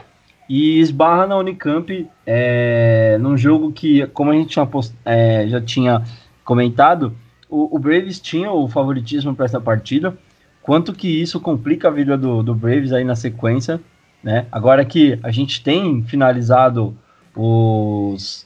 [0.47, 4.69] e esbarra na Unicamp é, num jogo que, como a gente tinha
[5.03, 6.03] é, já tinha
[6.43, 7.15] comentado,
[7.49, 10.15] o, o, Braves tinha o favoritismo para essa partida.
[10.61, 13.82] Quanto que isso complica a vida do, do Braves aí na sequência,
[14.23, 14.45] né?
[14.51, 16.95] Agora que a gente tem finalizado
[17.36, 18.45] os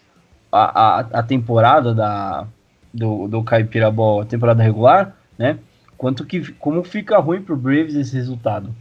[0.52, 2.48] a, a, a temporada da
[2.94, 5.60] do, do Caipira Ball, a temporada regular, né?
[5.98, 8.74] Quanto que como fica ruim pro Braves esse resultado?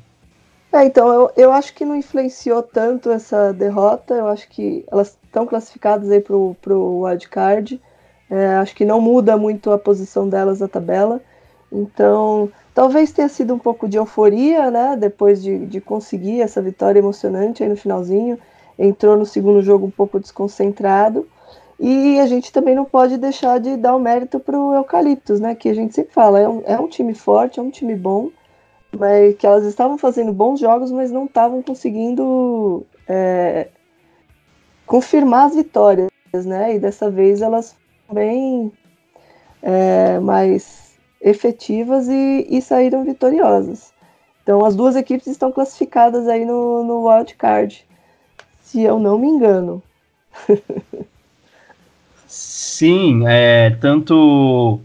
[0.73, 4.15] É, então eu, eu acho que não influenciou tanto essa derrota.
[4.15, 7.81] Eu acho que elas estão classificadas aí pro, pro wildcard.
[8.29, 11.21] É, acho que não muda muito a posição delas na tabela.
[11.71, 14.97] Então, talvez tenha sido um pouco de euforia, né?
[14.97, 18.39] Depois de, de conseguir essa vitória emocionante aí no finalzinho.
[18.79, 21.27] Entrou no segundo jogo um pouco desconcentrado.
[21.79, 25.55] E a gente também não pode deixar de dar o mérito para o Eucaliptus, né?
[25.55, 28.31] Que a gente sempre fala, é um, é um time forte, é um time bom,
[28.97, 33.69] mas que elas estavam fazendo bons jogos, mas não estavam conseguindo é,
[34.87, 36.77] confirmar as vitórias, né?
[36.77, 38.73] E dessa vez elas foram bem
[39.63, 43.93] é, mais efetivas e, e, saíram vitoriosas.
[44.43, 47.87] Então as duas equipes estão classificadas aí no, no wild card,
[48.75, 49.81] se eu não me engano.
[52.27, 54.81] Sim, é, tanto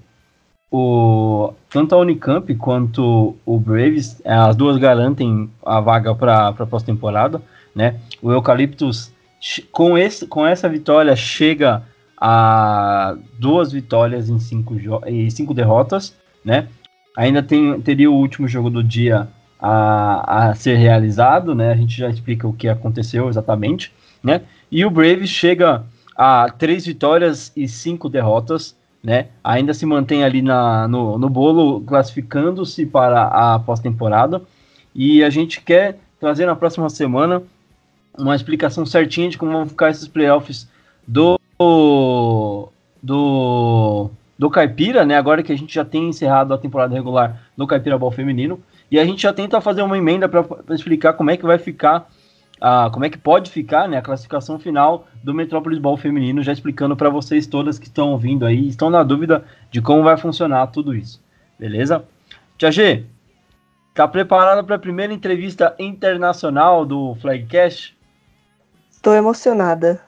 [0.71, 7.41] o tanto a Unicamp quanto o Braves, as duas garantem a vaga para a pós-temporada,
[7.73, 7.99] né?
[8.21, 9.11] O Eucaliptus
[9.71, 11.81] com esse com essa vitória chega
[12.15, 14.75] a duas vitórias em cinco
[15.07, 16.15] e cinco derrotas,
[16.45, 16.67] né?
[17.17, 19.27] Ainda tem, teria o último jogo do dia
[19.59, 21.71] a, a ser realizado, né?
[21.71, 23.91] A gente já explica o que aconteceu exatamente,
[24.23, 24.41] né?
[24.71, 25.83] E o Braves chega
[26.15, 29.27] a três vitórias e cinco derrotas, né?
[29.43, 34.41] Ainda se mantém ali na, no, no bolo, classificando-se para a pós-temporada.
[34.95, 37.41] E a gente quer trazer na próxima semana
[38.17, 40.67] uma explicação certinha de como vão ficar esses playoffs
[41.07, 41.39] do
[43.01, 45.17] do do Caipira, né?
[45.17, 48.59] Agora que a gente já tem encerrado a temporada regular no Caipira Ball feminino
[48.91, 50.43] e a gente já tenta fazer uma emenda para
[50.75, 52.09] explicar como é que vai ficar
[52.59, 56.51] a, como é que pode ficar né, a classificação final do Metrópolis Ball feminino, já
[56.51, 60.67] explicando para vocês todas que estão ouvindo aí, estão na dúvida de como vai funcionar
[60.67, 61.21] tudo isso.
[61.57, 62.03] Beleza?
[62.57, 63.05] Tia G,
[63.93, 67.97] tá preparada para a primeira entrevista internacional do Flagcast?
[68.91, 70.01] Estou emocionada.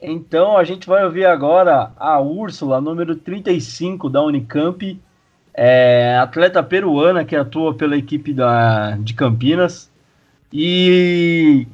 [0.00, 5.00] Então a gente vai ouvir agora a Úrsula, número 35 da Unicamp,
[5.54, 9.90] é, atleta peruana que atua pela equipe da, de Campinas.
[10.52, 11.66] E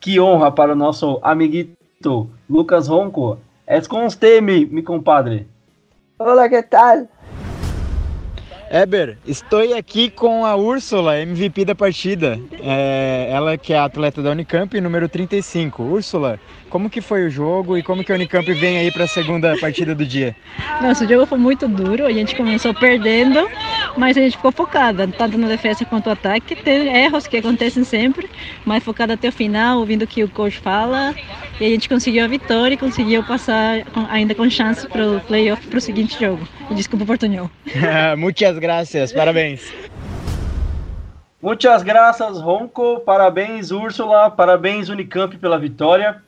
[0.00, 3.38] que honra para o nosso amiguito Lucas Ronco.
[3.66, 5.46] Es com usted, mi, mi compadre.
[6.18, 7.08] Olá, que tal?
[8.70, 12.38] Eber, estou aqui com a Úrsula, MVP da partida.
[12.60, 15.82] É, ela que é a atleta da Unicamp, número 35.
[15.82, 19.08] Úrsula, como que foi o jogo e como que a Unicamp vem aí para a
[19.08, 20.36] segunda partida do dia?
[20.80, 23.48] Nossa, o jogo foi muito duro, a gente começou perdendo,
[23.96, 26.54] mas a gente ficou focada, tanto na defesa quanto no ataque.
[26.54, 28.28] Tem erros que acontecem sempre,
[28.64, 31.14] mas focada até o final, ouvindo o que o coach fala.
[31.60, 35.66] E a gente conseguiu a vitória e conseguiu passar ainda com chance para o playoff
[35.66, 36.46] para o seguinte jogo.
[36.70, 37.50] Desculpa o portunhol.
[38.16, 39.72] Muitas graças, parabéns.
[41.40, 43.00] Muitas graças, Ronco.
[43.00, 44.30] Parabéns, Úrsula.
[44.30, 46.22] Parabéns, Unicamp, pela vitória.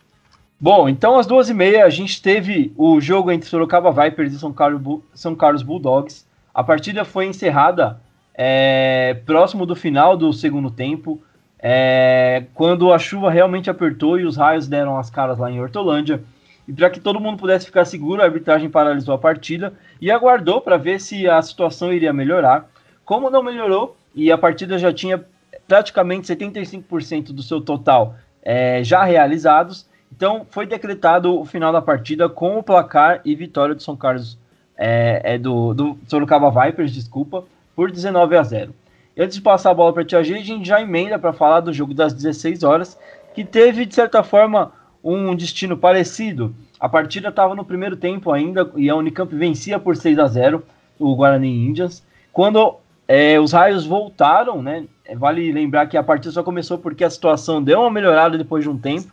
[0.63, 4.39] Bom, então às duas e meia a gente teve o jogo entre Sorocaba Vipers e
[4.39, 6.27] São Carlos, São Carlos Bulldogs.
[6.53, 7.99] A partida foi encerrada
[8.35, 11.19] é, próximo do final do segundo tempo,
[11.59, 16.23] é, quando a chuva realmente apertou e os raios deram as caras lá em Hortolândia.
[16.69, 20.61] E para que todo mundo pudesse ficar seguro, a arbitragem paralisou a partida e aguardou
[20.61, 22.69] para ver se a situação iria melhorar.
[23.03, 25.25] Como não melhorou e a partida já tinha
[25.67, 32.29] praticamente 75% do seu total é, já realizados, então foi decretado o final da partida
[32.29, 34.39] com o placar e vitória do São Carlos
[34.77, 37.45] é, é do, do Sorocaba Vipers, desculpa,
[37.77, 38.75] por 19 a 0.
[39.17, 41.33] E antes de passar a bola para a Tia G, a gente já emenda para
[41.33, 42.99] falar do jogo das 16 horas,
[43.35, 46.55] que teve de certa forma um destino parecido.
[46.79, 50.63] A partida estava no primeiro tempo ainda e a Unicamp vencia por 6 a 0
[50.99, 52.03] o Guarani Indians.
[52.33, 52.77] Quando
[53.09, 54.85] é, os raios voltaram, né?
[55.17, 58.71] Vale lembrar que a partida só começou porque a situação deu uma melhorada depois de
[58.71, 59.11] um tempo,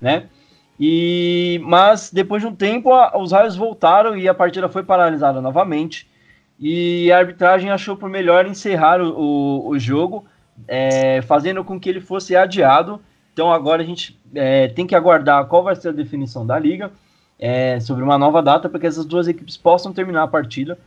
[0.00, 0.28] né?
[0.82, 5.38] E mas depois de um tempo a, os raios voltaram e a partida foi paralisada
[5.38, 6.08] novamente.
[6.58, 10.24] E a arbitragem achou por melhor encerrar o, o, o jogo,
[10.66, 12.98] é, fazendo com que ele fosse adiado.
[13.34, 16.90] Então agora a gente é, tem que aguardar qual vai ser a definição da liga
[17.38, 20.78] é, sobre uma nova data para que essas duas equipes possam terminar a partida.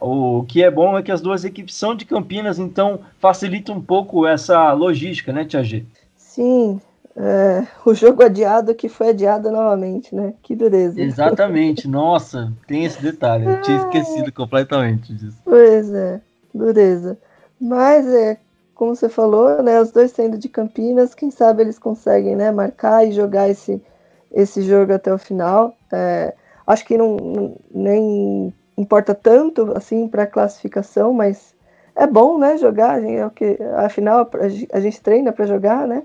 [0.00, 3.80] O que é bom é que as duas equipes são de Campinas, então facilita um
[3.80, 5.84] pouco essa logística, né, Tia G?
[6.16, 6.80] Sim,
[7.18, 10.34] é, o jogo adiado que foi adiado novamente, né?
[10.42, 11.00] Que dureza.
[11.00, 13.46] Exatamente, nossa, tem esse detalhe.
[13.46, 15.38] Eu tinha esquecido completamente disso.
[15.42, 16.20] Pois é,
[16.54, 17.16] dureza.
[17.58, 18.36] Mas é,
[18.74, 19.80] como você falou, né?
[19.80, 22.50] Os dois sendo de Campinas, quem sabe eles conseguem, né?
[22.50, 23.82] Marcar e jogar esse,
[24.30, 25.74] esse jogo até o final.
[25.90, 26.34] É,
[26.66, 31.54] acho que não, não, nem importa tanto assim para a classificação, mas
[31.94, 35.86] é bom, né, jogar, é o que, afinal a gente, a gente treina para jogar,
[35.86, 36.02] né?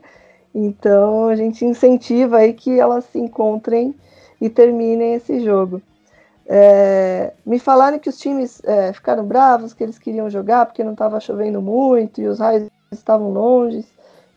[0.53, 3.95] Então a gente incentiva aí que elas se encontrem
[4.39, 5.81] e terminem esse jogo.
[6.45, 10.93] É, me falaram que os times é, ficaram bravos, que eles queriam jogar porque não
[10.93, 13.85] estava chovendo muito e os raios estavam longe,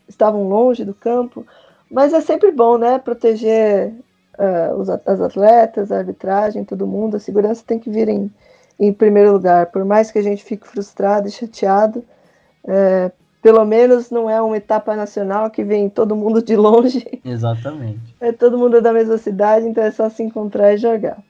[0.09, 1.45] estavam longe do campo.
[1.91, 2.99] Mas é sempre bom, né?
[2.99, 3.93] Proteger
[4.39, 7.17] uh, os, as atletas, a arbitragem, todo mundo.
[7.17, 8.31] A segurança tem que vir em,
[8.79, 9.67] em primeiro lugar.
[9.67, 12.05] Por mais que a gente fique frustrado e chateado,
[12.67, 13.11] é,
[13.45, 17.21] pelo menos não é uma etapa nacional que vem todo mundo de longe.
[17.23, 18.17] Exatamente.
[18.19, 21.23] É todo mundo da mesma cidade, então é só se encontrar e jogar.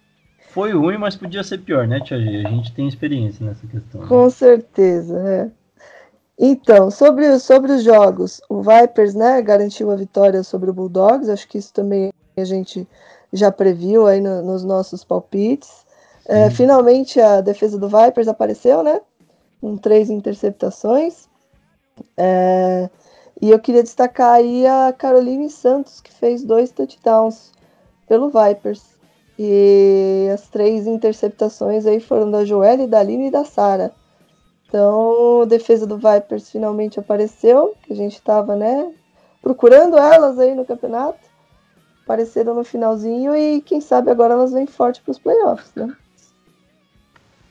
[0.50, 2.46] Foi ruim, mas podia ser pior, né, Tia G?
[2.46, 4.02] A gente tem experiência nessa questão.
[4.02, 4.06] Né?
[4.06, 5.50] Com certeza, é.
[6.38, 11.48] Então, sobre, sobre os jogos, o Vipers, né, garantiu a vitória sobre o Bulldogs, acho
[11.48, 12.86] que isso também a gente
[13.32, 15.84] já previu aí no, nos nossos palpites.
[16.26, 19.00] É, finalmente a defesa do Vipers apareceu, né,
[19.60, 21.34] com três interceptações.
[22.16, 22.88] É,
[23.40, 27.53] e eu queria destacar aí a Caroline Santos, que fez dois touchdowns
[28.09, 28.95] pelo Vipers.
[29.38, 33.92] E as três interceptações aí foram da Joelle, da Aline e da Sara.
[34.66, 38.92] Então, a defesa do Vipers finalmente apareceu, que a gente estava, né,
[39.42, 41.18] procurando elas aí no campeonato.
[42.05, 45.95] Apareceram no finalzinho e quem sabe agora elas vêm forte para os playoffs, né?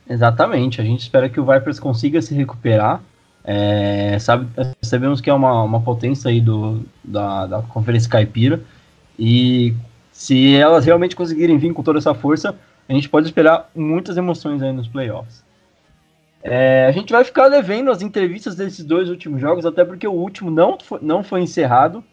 [0.08, 3.02] Exatamente, a gente espera que o Vipers consiga se recuperar.
[3.44, 4.48] É, sabe,
[4.80, 8.62] sabemos que é uma, uma potência aí do, da, da Conferência Caipira
[9.18, 9.74] e
[10.10, 12.56] se elas realmente conseguirem vir com toda essa força,
[12.88, 15.44] a gente pode esperar muitas emoções aí nos playoffs.
[16.42, 20.12] É, a gente vai ficar devendo as entrevistas desses dois últimos jogos, até porque o
[20.12, 22.04] último não foi, não foi encerrado.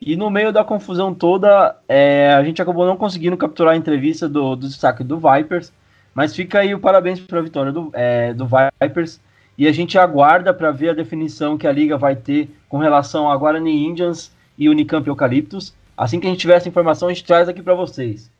[0.00, 4.28] E no meio da confusão toda, é, a gente acabou não conseguindo capturar a entrevista
[4.28, 5.72] do, do destaque do Vipers.
[6.14, 9.20] Mas fica aí o parabéns para a vitória do, é, do Vipers.
[9.56, 13.30] E a gente aguarda para ver a definição que a liga vai ter com relação
[13.30, 15.74] a Guarani Indians e Unicamp Eucaliptus.
[15.96, 18.30] Assim que a gente tiver essa informação, a gente traz aqui para vocês.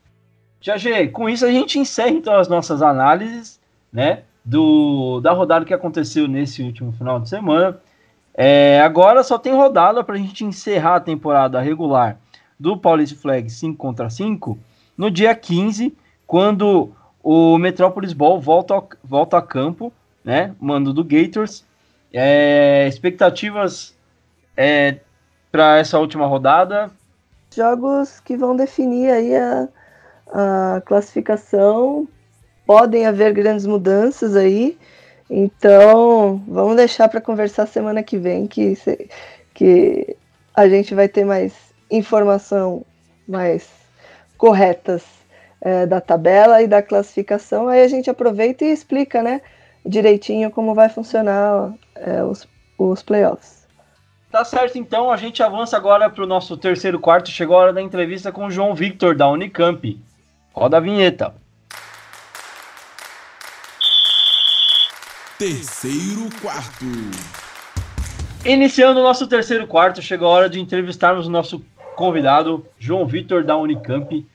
[0.61, 3.61] Já G, com isso a gente encerra então as nossas análises,
[3.93, 7.79] né, do da rodada que aconteceu nesse último final de semana.
[8.35, 12.17] É, agora só tem rodada para a gente encerrar a temporada regular
[12.59, 14.59] do Paulista Flag 5 contra 5
[14.97, 15.95] no dia 15,
[16.27, 16.93] quando
[17.23, 19.93] o Metropolis Ball volta, volta a campo,
[20.25, 21.65] né, mando do Gators.
[22.13, 23.97] É, expectativas
[24.57, 24.97] é,
[25.51, 26.91] para essa última rodada,
[27.55, 29.69] jogos que vão definir aí a,
[30.33, 32.09] a classificação.
[32.67, 34.79] Podem haver grandes mudanças aí.
[35.29, 38.77] Então, vamos deixar para conversar semana que vem, que,
[39.55, 40.17] que
[40.55, 41.55] a gente vai ter mais
[41.91, 42.85] informação
[43.27, 43.69] mais
[44.37, 45.03] corretas
[45.61, 47.69] é, da tabela e da classificação.
[47.69, 49.41] Aí a gente aproveita e explica, né,
[49.85, 52.47] direitinho como vai funcionar é, os,
[52.79, 53.63] os playoffs.
[54.31, 57.31] Tá certo, então a gente avança agora para o nosso terceiro quarto.
[57.31, 60.01] Chegou a hora da entrevista com o João Victor, da Unicamp.
[60.55, 61.35] Roda a vinheta.
[65.39, 66.87] Terceiro quarto.
[68.45, 71.63] Iniciando o nosso terceiro quarto, chegou a hora de entrevistarmos o nosso
[71.95, 74.27] convidado, João Victor, da Unicamp.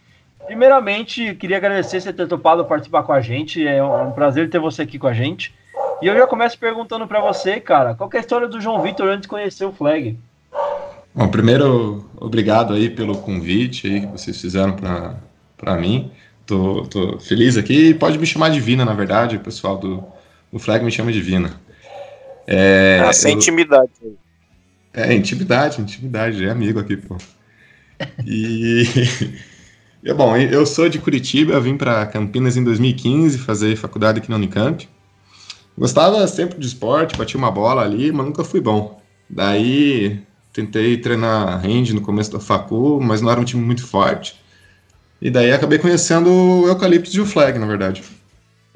[0.48, 3.68] Primeiramente, queria agradecer você ter topado participar com a gente.
[3.68, 5.54] É um prazer ter você aqui com a gente.
[6.02, 9.10] E eu já começo perguntando para você, cara, qual é a história do João Vitor
[9.10, 10.18] antes de conhecer o Flag?
[11.14, 14.76] Bom, primeiro, obrigado aí pelo convite aí que vocês fizeram
[15.58, 16.12] para mim.
[16.46, 17.94] Tô, tô feliz aqui.
[17.94, 20.02] Pode me chamar de Vina, na verdade, o pessoal do,
[20.52, 21.60] do Flag me chama de Vina.
[22.48, 23.38] É, ah, sem eu...
[23.38, 23.92] intimidade.
[24.94, 27.18] É, intimidade, intimidade, é amigo aqui, pô.
[28.26, 28.84] E.
[30.14, 34.38] bom, eu sou de Curitiba, eu vim para Campinas em 2015 fazer faculdade aqui na
[34.38, 34.88] Unicamp.
[35.78, 39.02] Gostava sempre de esporte, bati uma bola ali, mas nunca fui bom.
[39.30, 40.20] Daí
[40.54, 44.40] tentei treinar hand no começo da facu, mas não era um time muito forte.
[45.22, 48.04] E daí acabei conhecendo o Eucaliptus e o Flag, na verdade.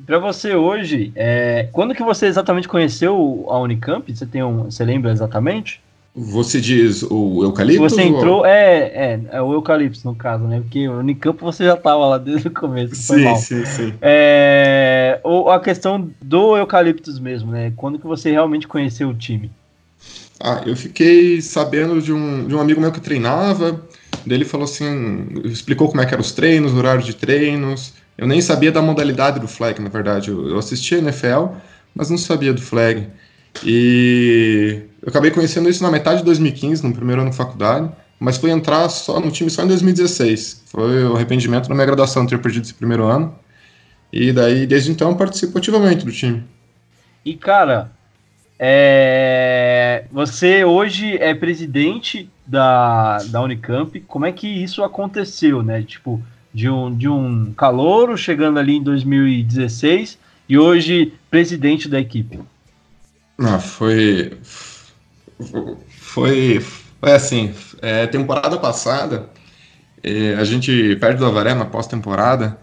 [0.05, 1.69] Para você hoje, é...
[1.71, 4.13] quando que você exatamente conheceu a Unicamp?
[4.13, 5.81] Você tem um, você lembra exatamente?
[6.13, 7.83] Você diz o eucalipto?
[7.83, 8.45] Você entrou, ou...
[8.45, 10.59] é, é, é o eucalipto no caso, né?
[10.59, 12.95] Porque o Unicamp você já estava lá desde o começo.
[12.95, 13.37] Sim, mal.
[13.37, 13.93] sim, sim.
[14.01, 17.71] É, ou a questão do eucaliptus mesmo, né?
[17.77, 19.49] Quando que você realmente conheceu o time?
[20.37, 23.81] Ah, eu fiquei sabendo de um, de um amigo meu que treinava,
[24.25, 27.93] dele falou assim, explicou como é que eram os treinos, horário de treinos.
[28.17, 30.29] Eu nem sabia da modalidade do flag, na verdade.
[30.29, 31.55] Eu, eu assistia NFL,
[31.95, 33.07] mas não sabia do flag.
[33.63, 37.89] E eu acabei conhecendo isso na metade de 2015, no primeiro ano de faculdade,
[38.19, 40.63] mas fui entrar só no time só em 2016.
[40.67, 43.35] Foi o arrependimento na minha graduação ter perdido esse primeiro ano.
[44.13, 46.43] E daí, desde então, participo ativamente do time.
[47.25, 47.91] E, cara,
[48.63, 53.99] É, você hoje é presidente da, da Unicamp.
[54.01, 55.81] Como é que isso aconteceu, né?
[55.83, 56.23] Tipo,
[56.53, 62.45] de um, de um calouro chegando ali em 2016 e hoje presidente da equipe.
[63.39, 64.37] Ah, foi.
[65.89, 66.59] Foi.
[66.59, 67.53] Foi assim.
[67.81, 69.29] É, temporada passada,
[70.03, 72.57] é, a gente perde do Avaré na pós-temporada.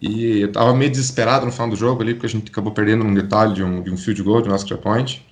[0.00, 3.04] E eu tava meio desesperado no final do jogo ali, porque a gente acabou perdendo
[3.04, 5.24] um detalhe de um, de um field goal, de um extra point.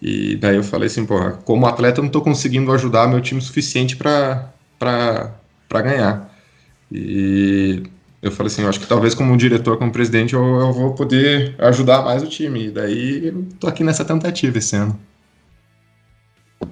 [0.00, 3.40] E daí eu falei assim, porra, como atleta eu não tô conseguindo ajudar meu time
[3.40, 4.50] suficiente para
[5.70, 6.30] ganhar.
[6.90, 7.82] E
[8.22, 11.54] eu falei assim, eu acho que talvez como diretor, como presidente, eu, eu vou poder
[11.58, 12.68] ajudar mais o time.
[12.68, 14.98] E daí eu tô aqui nessa tentativa esse ano.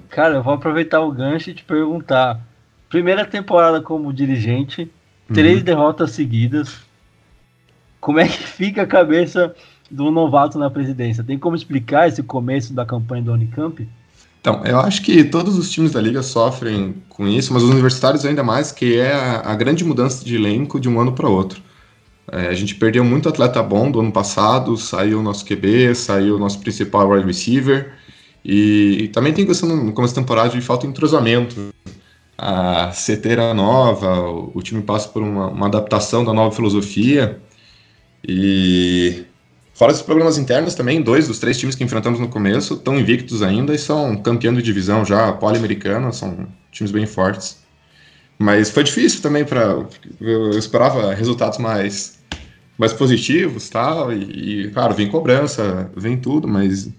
[0.09, 2.39] Cara, eu vou aproveitar o gancho e te perguntar.
[2.89, 4.91] Primeira temporada como dirigente,
[5.33, 5.63] três uhum.
[5.63, 6.79] derrotas seguidas.
[7.99, 9.53] Como é que fica a cabeça
[9.89, 11.23] do novato na presidência?
[11.23, 13.87] Tem como explicar esse começo da campanha do Unicamp?
[14.41, 18.25] Então, eu acho que todos os times da liga sofrem com isso, mas os universitários
[18.25, 21.61] ainda mais, que é a, a grande mudança de elenco de um ano para outro.
[22.31, 26.35] É, a gente perdeu muito atleta bom do ano passado, saiu o nosso QB, saiu
[26.35, 27.93] o nosso principal wide receiver,
[28.43, 31.73] e, e também tem questão no começo da temporada de falta de entrosamento.
[32.37, 37.41] A CT era nova, o, o time passa por uma, uma adaptação da nova filosofia,
[38.27, 39.25] e
[39.79, 43.41] Fora esses problemas internos também, dois dos três times que enfrentamos no começo estão invictos
[43.41, 47.63] ainda e são campeão de divisão já, poli-americana, são times bem fortes.
[48.37, 49.87] Mas foi difícil também para
[50.19, 52.19] eu esperava resultados mais
[52.77, 56.89] mais positivos, tal, e, e claro, vem cobrança, vem tudo, mas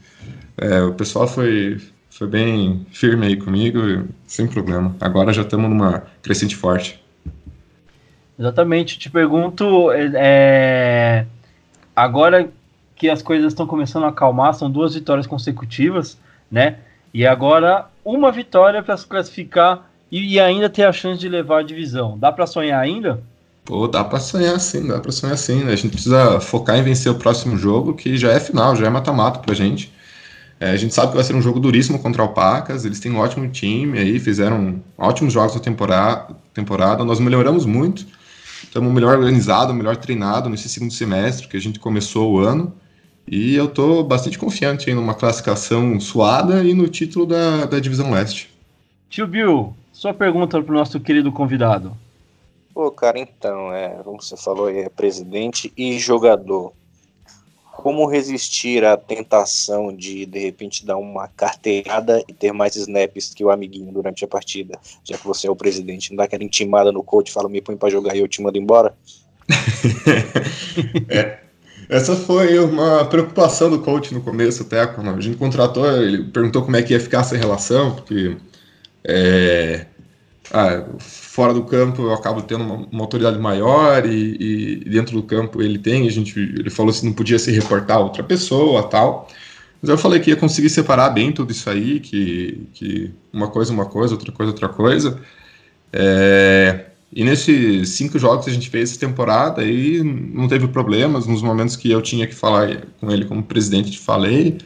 [0.61, 1.81] é, o pessoal foi
[2.11, 3.81] foi bem firme aí comigo,
[4.27, 4.95] sem problema.
[5.01, 7.03] Agora já estamos numa crescente forte.
[8.39, 8.99] Exatamente.
[8.99, 11.25] Te pergunto, é,
[11.97, 12.51] agora
[12.95, 16.19] que as coisas estão começando a acalmar, são duas vitórias consecutivas,
[16.51, 16.77] né?
[17.15, 21.61] E agora uma vitória para se classificar e, e, ainda ter a chance de levar
[21.61, 22.19] a divisão.
[22.19, 23.23] Dá para sonhar ainda?
[23.65, 25.65] Pô, dá para sonhar sim, dá para sonhar sim.
[25.65, 25.73] Né?
[25.73, 28.91] A gente precisa focar em vencer o próximo jogo, que já é final, já é
[28.91, 29.91] mata-mata pra gente.
[30.61, 33.11] É, a gente sabe que vai ser um jogo duríssimo contra o Pacas, eles têm
[33.11, 37.03] um ótimo time aí, fizeram ótimos jogos na temporada, temporada.
[37.03, 38.07] nós melhoramos muito,
[38.63, 42.75] estamos melhor organizado, melhor treinado nesse segundo semestre que a gente começou o ano.
[43.27, 48.11] E eu tô bastante confiante em uma classificação suada e no título da, da Divisão
[48.11, 48.51] Leste.
[49.09, 51.97] Tio Bill, sua pergunta para o nosso querido convidado.
[52.75, 56.73] Pô, cara, então, é, como você falou, é presidente e jogador.
[57.81, 63.43] Como resistir à tentação de, de repente, dar uma carteirada e ter mais snaps que
[63.43, 64.79] o amiguinho durante a partida?
[65.03, 67.79] Já que você é o presidente, não dá aquela intimada no coach, fala, me põe
[67.79, 68.95] para jogar e eu te mando embora?
[71.09, 71.39] é,
[71.89, 76.63] essa foi uma preocupação do coach no começo, até quando a gente contratou, ele perguntou
[76.63, 78.37] como é que ia ficar essa relação, porque
[79.03, 79.87] é,
[80.53, 85.23] ah, fora do campo eu acabo tendo uma, uma autoridade maior e, e, dentro do
[85.23, 88.83] campo ele tem, a gente, ele falou se não podia se reportar a outra pessoa
[88.89, 89.29] tal.
[89.81, 93.73] Mas eu falei que ia conseguir separar bem tudo isso aí, que, que uma coisa
[93.73, 95.21] uma coisa, outra coisa outra coisa.
[95.93, 101.27] É, e nesses cinco jogos que a gente fez essa temporada, aí não teve problemas.
[101.27, 104.59] Nos momentos que eu tinha que falar com ele como presidente, falei.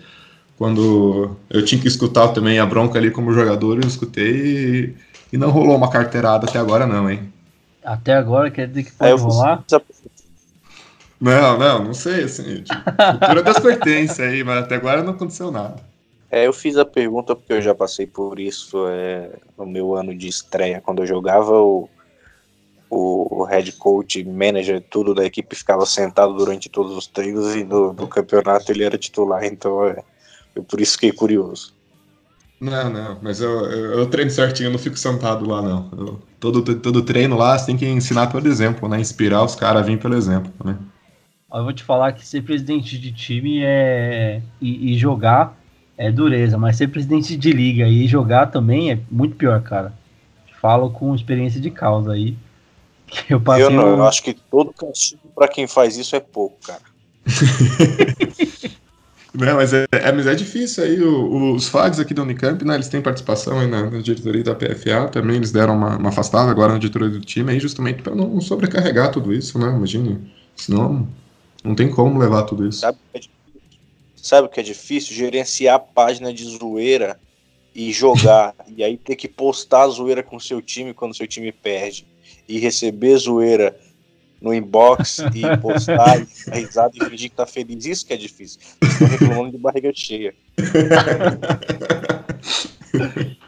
[0.56, 4.94] Quando eu tinha que escutar também a bronca ali como jogador, eu escutei
[5.34, 7.32] e, não rolou uma carteirada até agora, não, hein?
[7.84, 9.64] Até agora quer dizer que pode é, rolar?
[11.20, 15.50] Não, não, não sei, assim, tipo, cultura das pertences aí, mas até agora não aconteceu
[15.50, 15.76] nada.
[16.30, 20.14] É, eu fiz a pergunta porque eu já passei por isso é, no meu ano
[20.14, 21.88] de estreia, quando eu jogava o
[22.94, 27.64] o, o head coach, manager, tudo da equipe ficava sentado durante todos os treinos e
[27.64, 30.02] no, no campeonato ele era titular, então é,
[30.54, 31.73] eu por isso fiquei curioso.
[32.60, 35.90] Não, não, mas eu, eu, eu, treino certinho, eu não fico sentado lá, não.
[35.92, 39.00] Eu, todo, todo treino lá, você tem que ensinar pelo exemplo, né?
[39.00, 40.78] Inspirar os caras a vir pelo exemplo, né?
[41.52, 45.56] Eu vou te falar que ser presidente de time é e, e, jogar
[45.96, 49.92] é dureza, mas ser presidente de liga e jogar também é muito pior, cara.
[50.60, 52.36] Falo com experiência de causa aí.
[53.28, 53.98] Eu, passei eu não, um...
[53.98, 56.80] eu acho que todo castigo para quem faz isso é pouco, cara.
[59.34, 61.02] Não, mas é, é, mas é difícil aí.
[61.02, 64.54] O, os FAGs aqui da Unicamp, né, eles têm participação aí na, na diretoria da
[64.54, 68.14] PFA, também eles deram uma, uma afastada agora na diretoria do time, aí justamente para
[68.14, 69.74] não sobrecarregar tudo isso, né?
[69.74, 71.08] Imagine, senão
[71.64, 72.80] não tem como levar tudo isso.
[72.80, 73.20] Sabe, é
[74.14, 75.16] sabe o que é difícil?
[75.16, 77.18] Gerenciar a página de zoeira
[77.74, 81.26] e jogar, e aí ter que postar a zoeira com o seu time quando seu
[81.26, 82.06] time perde
[82.48, 83.76] e receber zoeira
[84.40, 87.86] no inbox e postar e dar risada e fingir que tá feliz.
[87.86, 88.60] Isso que é difícil.
[88.82, 90.34] Estou reclamando de barriga cheia.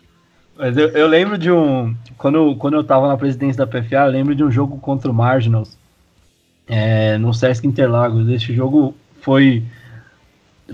[0.58, 1.94] Mas eu, eu lembro de um.
[2.16, 5.14] Quando, quando eu tava na presidência da PFA, eu lembro de um jogo contra o
[5.14, 5.76] Marginals
[6.66, 8.28] é, no Sesc Interlagos.
[8.28, 9.62] Esse jogo foi.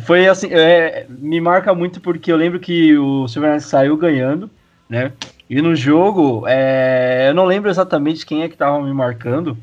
[0.05, 0.49] Foi assim.
[0.53, 4.49] É, me marca muito porque eu lembro que o Silverlight saiu ganhando,
[4.89, 5.13] né?
[5.51, 9.59] E no jogo, é, eu não lembro exatamente quem é que tava me marcando.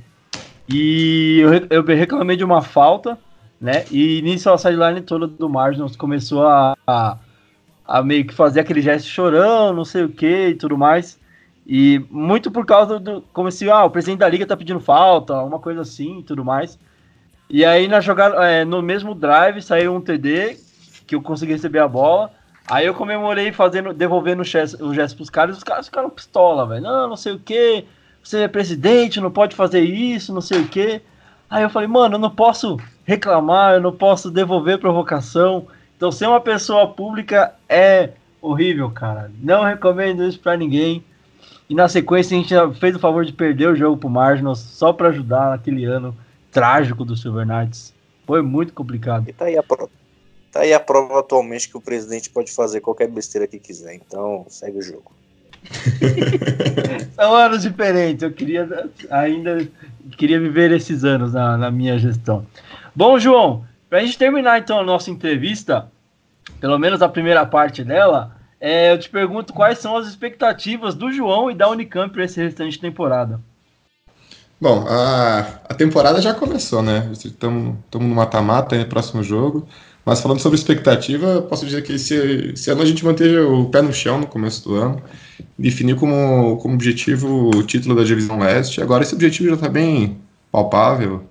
[0.72, 3.18] E eu, eu reclamei de uma falta,
[3.60, 3.86] né?
[3.92, 7.18] E nisso a sideline toda do Marginals começou a, a
[7.90, 11.20] a meio que fazer aquele gesto chorando, não sei o que e tudo mais.
[11.66, 13.24] E muito por causa do.
[13.34, 16.46] Como se, ah, o presidente da liga tá pedindo falta, uma coisa assim e tudo
[16.46, 16.78] mais.
[17.50, 20.58] E aí na jogada, é, no mesmo drive saiu um TD
[21.08, 22.32] que eu consegui receber a bola.
[22.68, 24.46] Aí eu comemorei fazendo, devolvendo o
[24.94, 26.84] gesto, pros caras, os caras ficaram pistola, velho.
[26.84, 27.86] Não, não sei o que.
[28.24, 31.02] Você é presidente, não pode fazer isso, não sei o que.
[31.50, 35.68] Aí eu falei, mano, eu não posso reclamar, eu não posso devolver provocação.
[35.98, 38.12] Então, ser uma pessoa pública é
[38.42, 39.32] horrível, cara.
[39.42, 41.04] Não recomendo isso para ninguém.
[41.70, 44.94] E na sequência, a gente fez o favor de perder o jogo pro Marginals só
[44.94, 46.16] para ajudar naquele ano
[46.52, 47.94] trágico do Silver Knights.
[48.26, 49.28] Foi muito complicado.
[49.28, 49.92] E tá aí a prova.
[50.52, 53.94] Tá aí a prova atualmente que o presidente pode fazer qualquer besteira que quiser.
[53.94, 55.12] Então, segue o jogo.
[57.16, 58.24] São anos diferentes.
[58.24, 59.68] Eu queria ainda
[60.18, 62.46] queria viver esses anos na, na minha gestão.
[62.96, 65.88] Bom, João, Pra gente terminar então a nossa entrevista,
[66.62, 71.12] pelo menos a primeira parte dela, é, eu te pergunto quais são as expectativas do
[71.12, 73.42] João e da Unicamp para esse restante de temporada.
[74.62, 75.40] Bom, a,
[75.70, 77.10] a temporada já começou, né?
[77.12, 79.68] Estamos no mata-mata, próximo jogo.
[80.06, 82.16] Mas falando sobre expectativa, posso dizer que esse,
[82.54, 85.02] esse, ano a gente manteve o pé no chão no começo do ano,
[85.58, 88.82] definiu como, como objetivo o título da Divisão Leste.
[88.82, 90.18] Agora esse objetivo já está bem
[90.52, 91.30] palpável,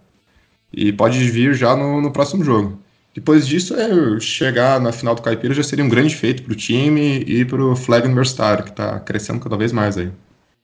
[0.72, 2.78] e pode vir já no, no próximo jogo.
[3.14, 6.56] Depois disso, é chegar na final do Caipira já seria um grande feito para o
[6.56, 10.10] time e para o Flag Universitário, que está crescendo cada vez mais aí.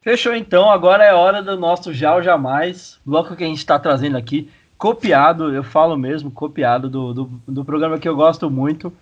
[0.02, 3.78] Fechou então, agora é hora do nosso Já ou Jamais, bloco que a gente está
[3.78, 8.92] trazendo aqui, copiado, eu falo mesmo, copiado do, do, do programa que eu gosto muito.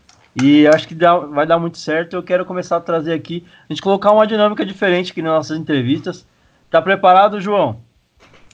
[0.40, 2.16] E acho que dá, vai dar muito certo.
[2.16, 5.58] Eu quero começar a trazer aqui, a gente colocar uma dinâmica diferente aqui nas nossas
[5.58, 6.26] entrevistas.
[6.70, 7.80] Tá preparado, João?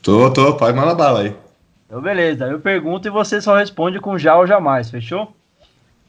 [0.03, 1.37] Tô, tô, pode mandar bala aí.
[1.87, 2.47] Então, beleza.
[2.47, 5.33] Eu pergunto e você só responde com já ou jamais, fechou?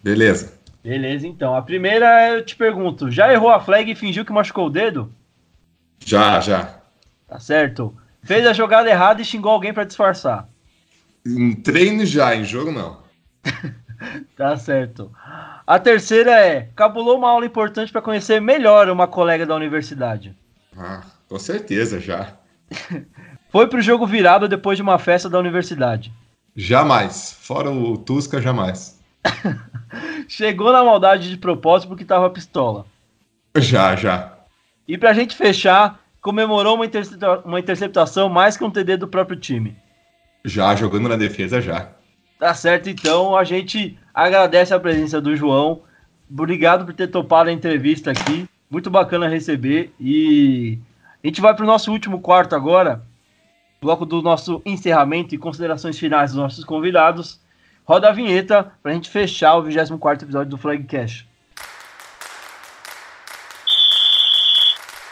[0.04, 0.58] Beleza.
[0.84, 1.56] Beleza, então.
[1.56, 5.12] A primeira eu te pergunto: já errou a flag e fingiu que machucou o dedo?
[6.04, 6.80] Já, já.
[7.28, 7.96] Tá certo.
[8.24, 10.49] Fez a jogada errada e xingou alguém para disfarçar?
[11.38, 13.00] Em treino já, em jogo não.
[14.36, 15.12] tá certo.
[15.66, 20.36] A terceira é: cabulou uma aula importante para conhecer melhor uma colega da universidade?
[20.78, 22.34] Ah, com certeza já.
[23.50, 26.14] Foi pro jogo virado depois de uma festa da universidade.
[26.56, 27.38] Jamais.
[27.40, 29.00] Fora o Tusca, jamais.
[30.28, 32.86] Chegou na maldade de propósito porque tava pistola.
[33.58, 34.38] Já, já.
[34.88, 39.40] E pra gente fechar, comemorou uma, intercepta uma interceptação mais que um TD do próprio
[39.40, 39.76] time.
[40.44, 41.90] Já, jogando na defesa, já.
[42.38, 45.82] Tá certo, então a gente agradece a presença do João.
[46.32, 48.48] Obrigado por ter topado a entrevista aqui.
[48.70, 49.94] Muito bacana receber.
[50.00, 50.80] E
[51.22, 53.04] a gente vai pro nosso último quarto agora,
[53.82, 57.42] bloco do nosso encerramento e considerações finais dos nossos convidados.
[57.84, 61.28] Roda a vinheta para a gente fechar o 24 episódio do Flagcast.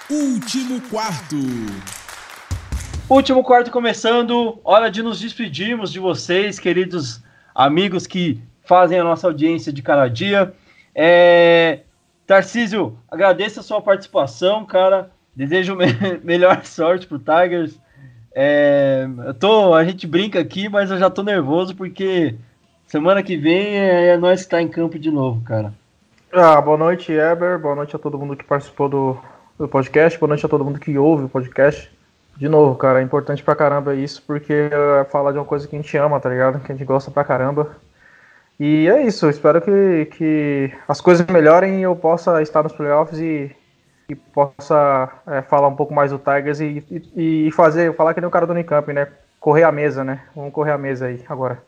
[0.10, 1.36] Último quarto.
[3.10, 4.60] Último quarto começando.
[4.66, 7.24] Hora de nos despedirmos de vocês, queridos
[7.56, 10.54] amigos que fazem a nossa audiência de cada dia.
[10.94, 11.80] É...
[12.26, 15.10] Tarcísio, agradeço a sua participação, cara.
[15.34, 15.86] Desejo me
[16.22, 17.80] melhor sorte pro Tigers.
[18.36, 22.36] É, eu tô, a gente brinca aqui, mas eu já tô nervoso porque
[22.86, 25.74] semana que vem é, é nós que tá em campo de novo, cara.
[26.34, 27.58] Ah, boa noite, Eber.
[27.58, 29.18] Boa noite a todo mundo que participou do,
[29.58, 30.20] do podcast.
[30.20, 31.90] Boa noite a todo mundo que ouve o podcast.
[32.38, 35.76] De novo, cara, é importante pra caramba isso, porque é falar de uma coisa que
[35.76, 36.60] a gente ama, tá ligado?
[36.60, 37.76] Que a gente gosta pra caramba.
[38.60, 43.20] E é isso, espero que, que as coisas melhorem e eu possa estar nos playoffs
[43.20, 43.56] e
[44.08, 46.84] que possa é, falar um pouco mais do Tigers e,
[47.16, 49.08] e, e, fazer, falar que nem o cara do Unicamp, né?
[49.40, 50.22] Correr a mesa, né?
[50.36, 51.62] Vamos correr a mesa aí agora.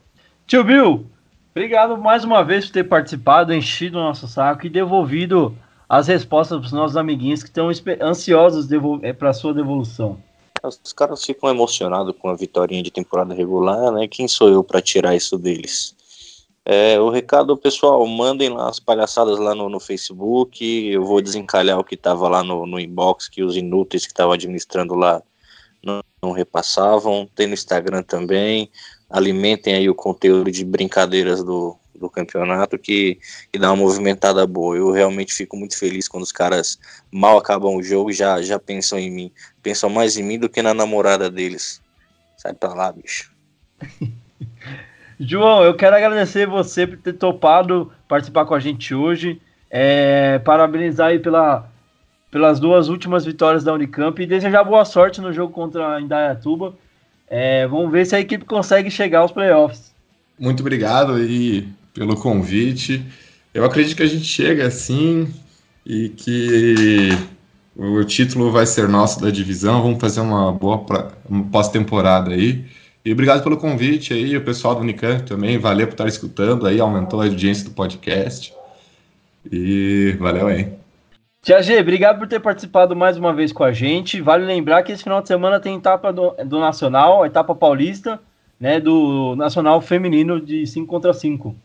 [0.48, 1.06] Tio Bill,
[1.52, 5.56] obrigado mais uma vez por ter participado, enchido o nosso saco e devolvido
[5.88, 7.70] as respostas para os nossos amiguinhos que estão
[8.02, 8.68] ansiosos
[9.02, 10.18] é, para a sua devolução.
[10.64, 14.08] Os caras ficam emocionados com a vitória de temporada regular, né?
[14.08, 15.96] Quem sou eu para tirar isso deles?
[16.66, 20.64] É, o recado, pessoal, mandem lá as palhaçadas lá no, no Facebook.
[20.64, 24.34] Eu vou desencalhar o que estava lá no, no, inbox, que os inúteis que estavam
[24.34, 25.24] administrando lá
[25.82, 27.28] não, não repassavam.
[27.34, 28.70] Tem no Instagram também.
[29.10, 33.20] Alimentem aí o conteúdo de brincadeiras do, do campeonato que,
[33.52, 34.76] que dá uma movimentada boa.
[34.76, 36.80] Eu realmente fico muito feliz quando os caras
[37.12, 39.32] mal acabam o jogo e já, já pensam em mim.
[39.62, 41.82] Pensam mais em mim do que na namorada deles.
[42.38, 43.32] Sai pra lá, bicho.
[45.20, 49.42] João, eu quero agradecer você por ter topado participar com a gente hoje.
[49.70, 51.70] É, parabenizar aí pela,
[52.32, 56.74] pelas duas últimas vitórias da Unicamp e desejar boa sorte no jogo contra a Indaiatuba.
[57.28, 59.94] É, vamos ver se a equipe consegue chegar aos playoffs.
[60.40, 63.06] Muito obrigado aí pelo convite.
[63.54, 65.28] Eu acredito que a gente chega assim
[65.86, 67.10] e que
[67.76, 69.82] o título vai ser nosso da divisão.
[69.82, 70.86] Vamos fazer uma boa
[71.52, 72.66] pós-temporada aí.
[73.04, 75.58] E obrigado pelo convite aí, o pessoal do Unicamp também.
[75.58, 78.54] Valeu por estar escutando aí, aumentou a audiência do podcast.
[79.50, 80.68] E valeu aí.
[81.42, 84.20] Tia G, obrigado por ter participado mais uma vez com a gente.
[84.20, 88.20] Vale lembrar que esse final de semana tem etapa do, do Nacional, etapa paulista,
[88.60, 91.56] né, do Nacional Feminino de 5 contra 5.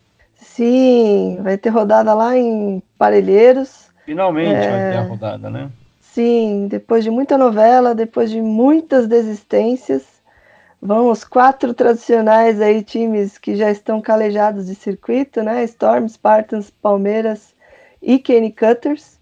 [0.45, 3.91] Sim, vai ter rodada lá em Parelheiros.
[4.05, 4.71] Finalmente é...
[4.71, 5.71] vai ter a rodada, né?
[6.01, 10.05] Sim, depois de muita novela, depois de muitas desistências,
[10.81, 15.65] vão os quatro tradicionais aí times que já estão calejados de circuito, né?
[15.65, 17.55] Storm, Spartans, Palmeiras
[18.01, 19.19] e Kenny Cutters.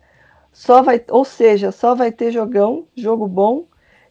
[0.53, 3.65] Só vai, ou seja, só vai ter jogão, jogo bom.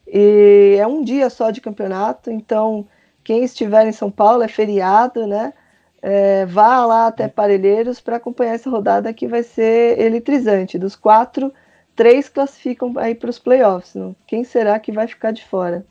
[0.07, 2.87] E é um dia só de campeonato, então
[3.23, 5.53] quem estiver em São Paulo é feriado, né?
[6.01, 10.79] É, vá lá até Parelheiros para acompanhar essa rodada que vai ser eletrizante.
[10.79, 11.53] Dos quatro,
[11.95, 13.93] três classificam aí para os playoffs.
[13.93, 14.15] Não?
[14.25, 15.85] Quem será que vai ficar de fora?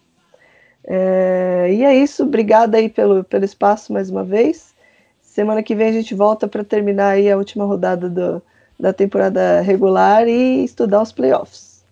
[0.84, 4.74] É, e é isso, obrigada aí pelo, pelo espaço mais uma vez.
[5.20, 8.42] Semana que vem a gente volta para terminar aí a última rodada do,
[8.78, 11.84] da temporada regular e estudar os playoffs.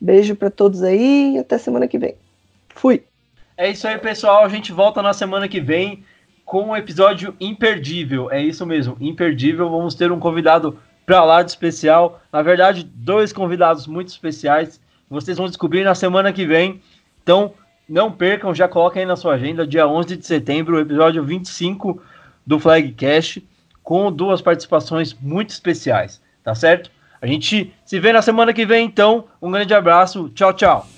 [0.00, 2.14] Beijo para todos aí e até semana que vem.
[2.70, 3.02] Fui!
[3.56, 4.44] É isso aí, pessoal.
[4.44, 6.04] A gente volta na semana que vem
[6.46, 8.30] com um episódio imperdível.
[8.30, 9.68] É isso mesmo, imperdível.
[9.68, 12.22] Vamos ter um convidado para lá de especial.
[12.32, 14.80] Na verdade, dois convidados muito especiais.
[15.10, 16.80] Vocês vão descobrir na semana que vem.
[17.22, 17.52] Então,
[17.88, 22.00] não percam, já coloquem aí na sua agenda, dia 11 de setembro, o episódio 25
[22.46, 23.46] do Flagcast,
[23.82, 26.90] com duas participações muito especiais, tá certo?
[27.20, 29.24] A gente se vê na semana que vem, então.
[29.42, 30.28] Um grande abraço.
[30.30, 30.95] Tchau, tchau.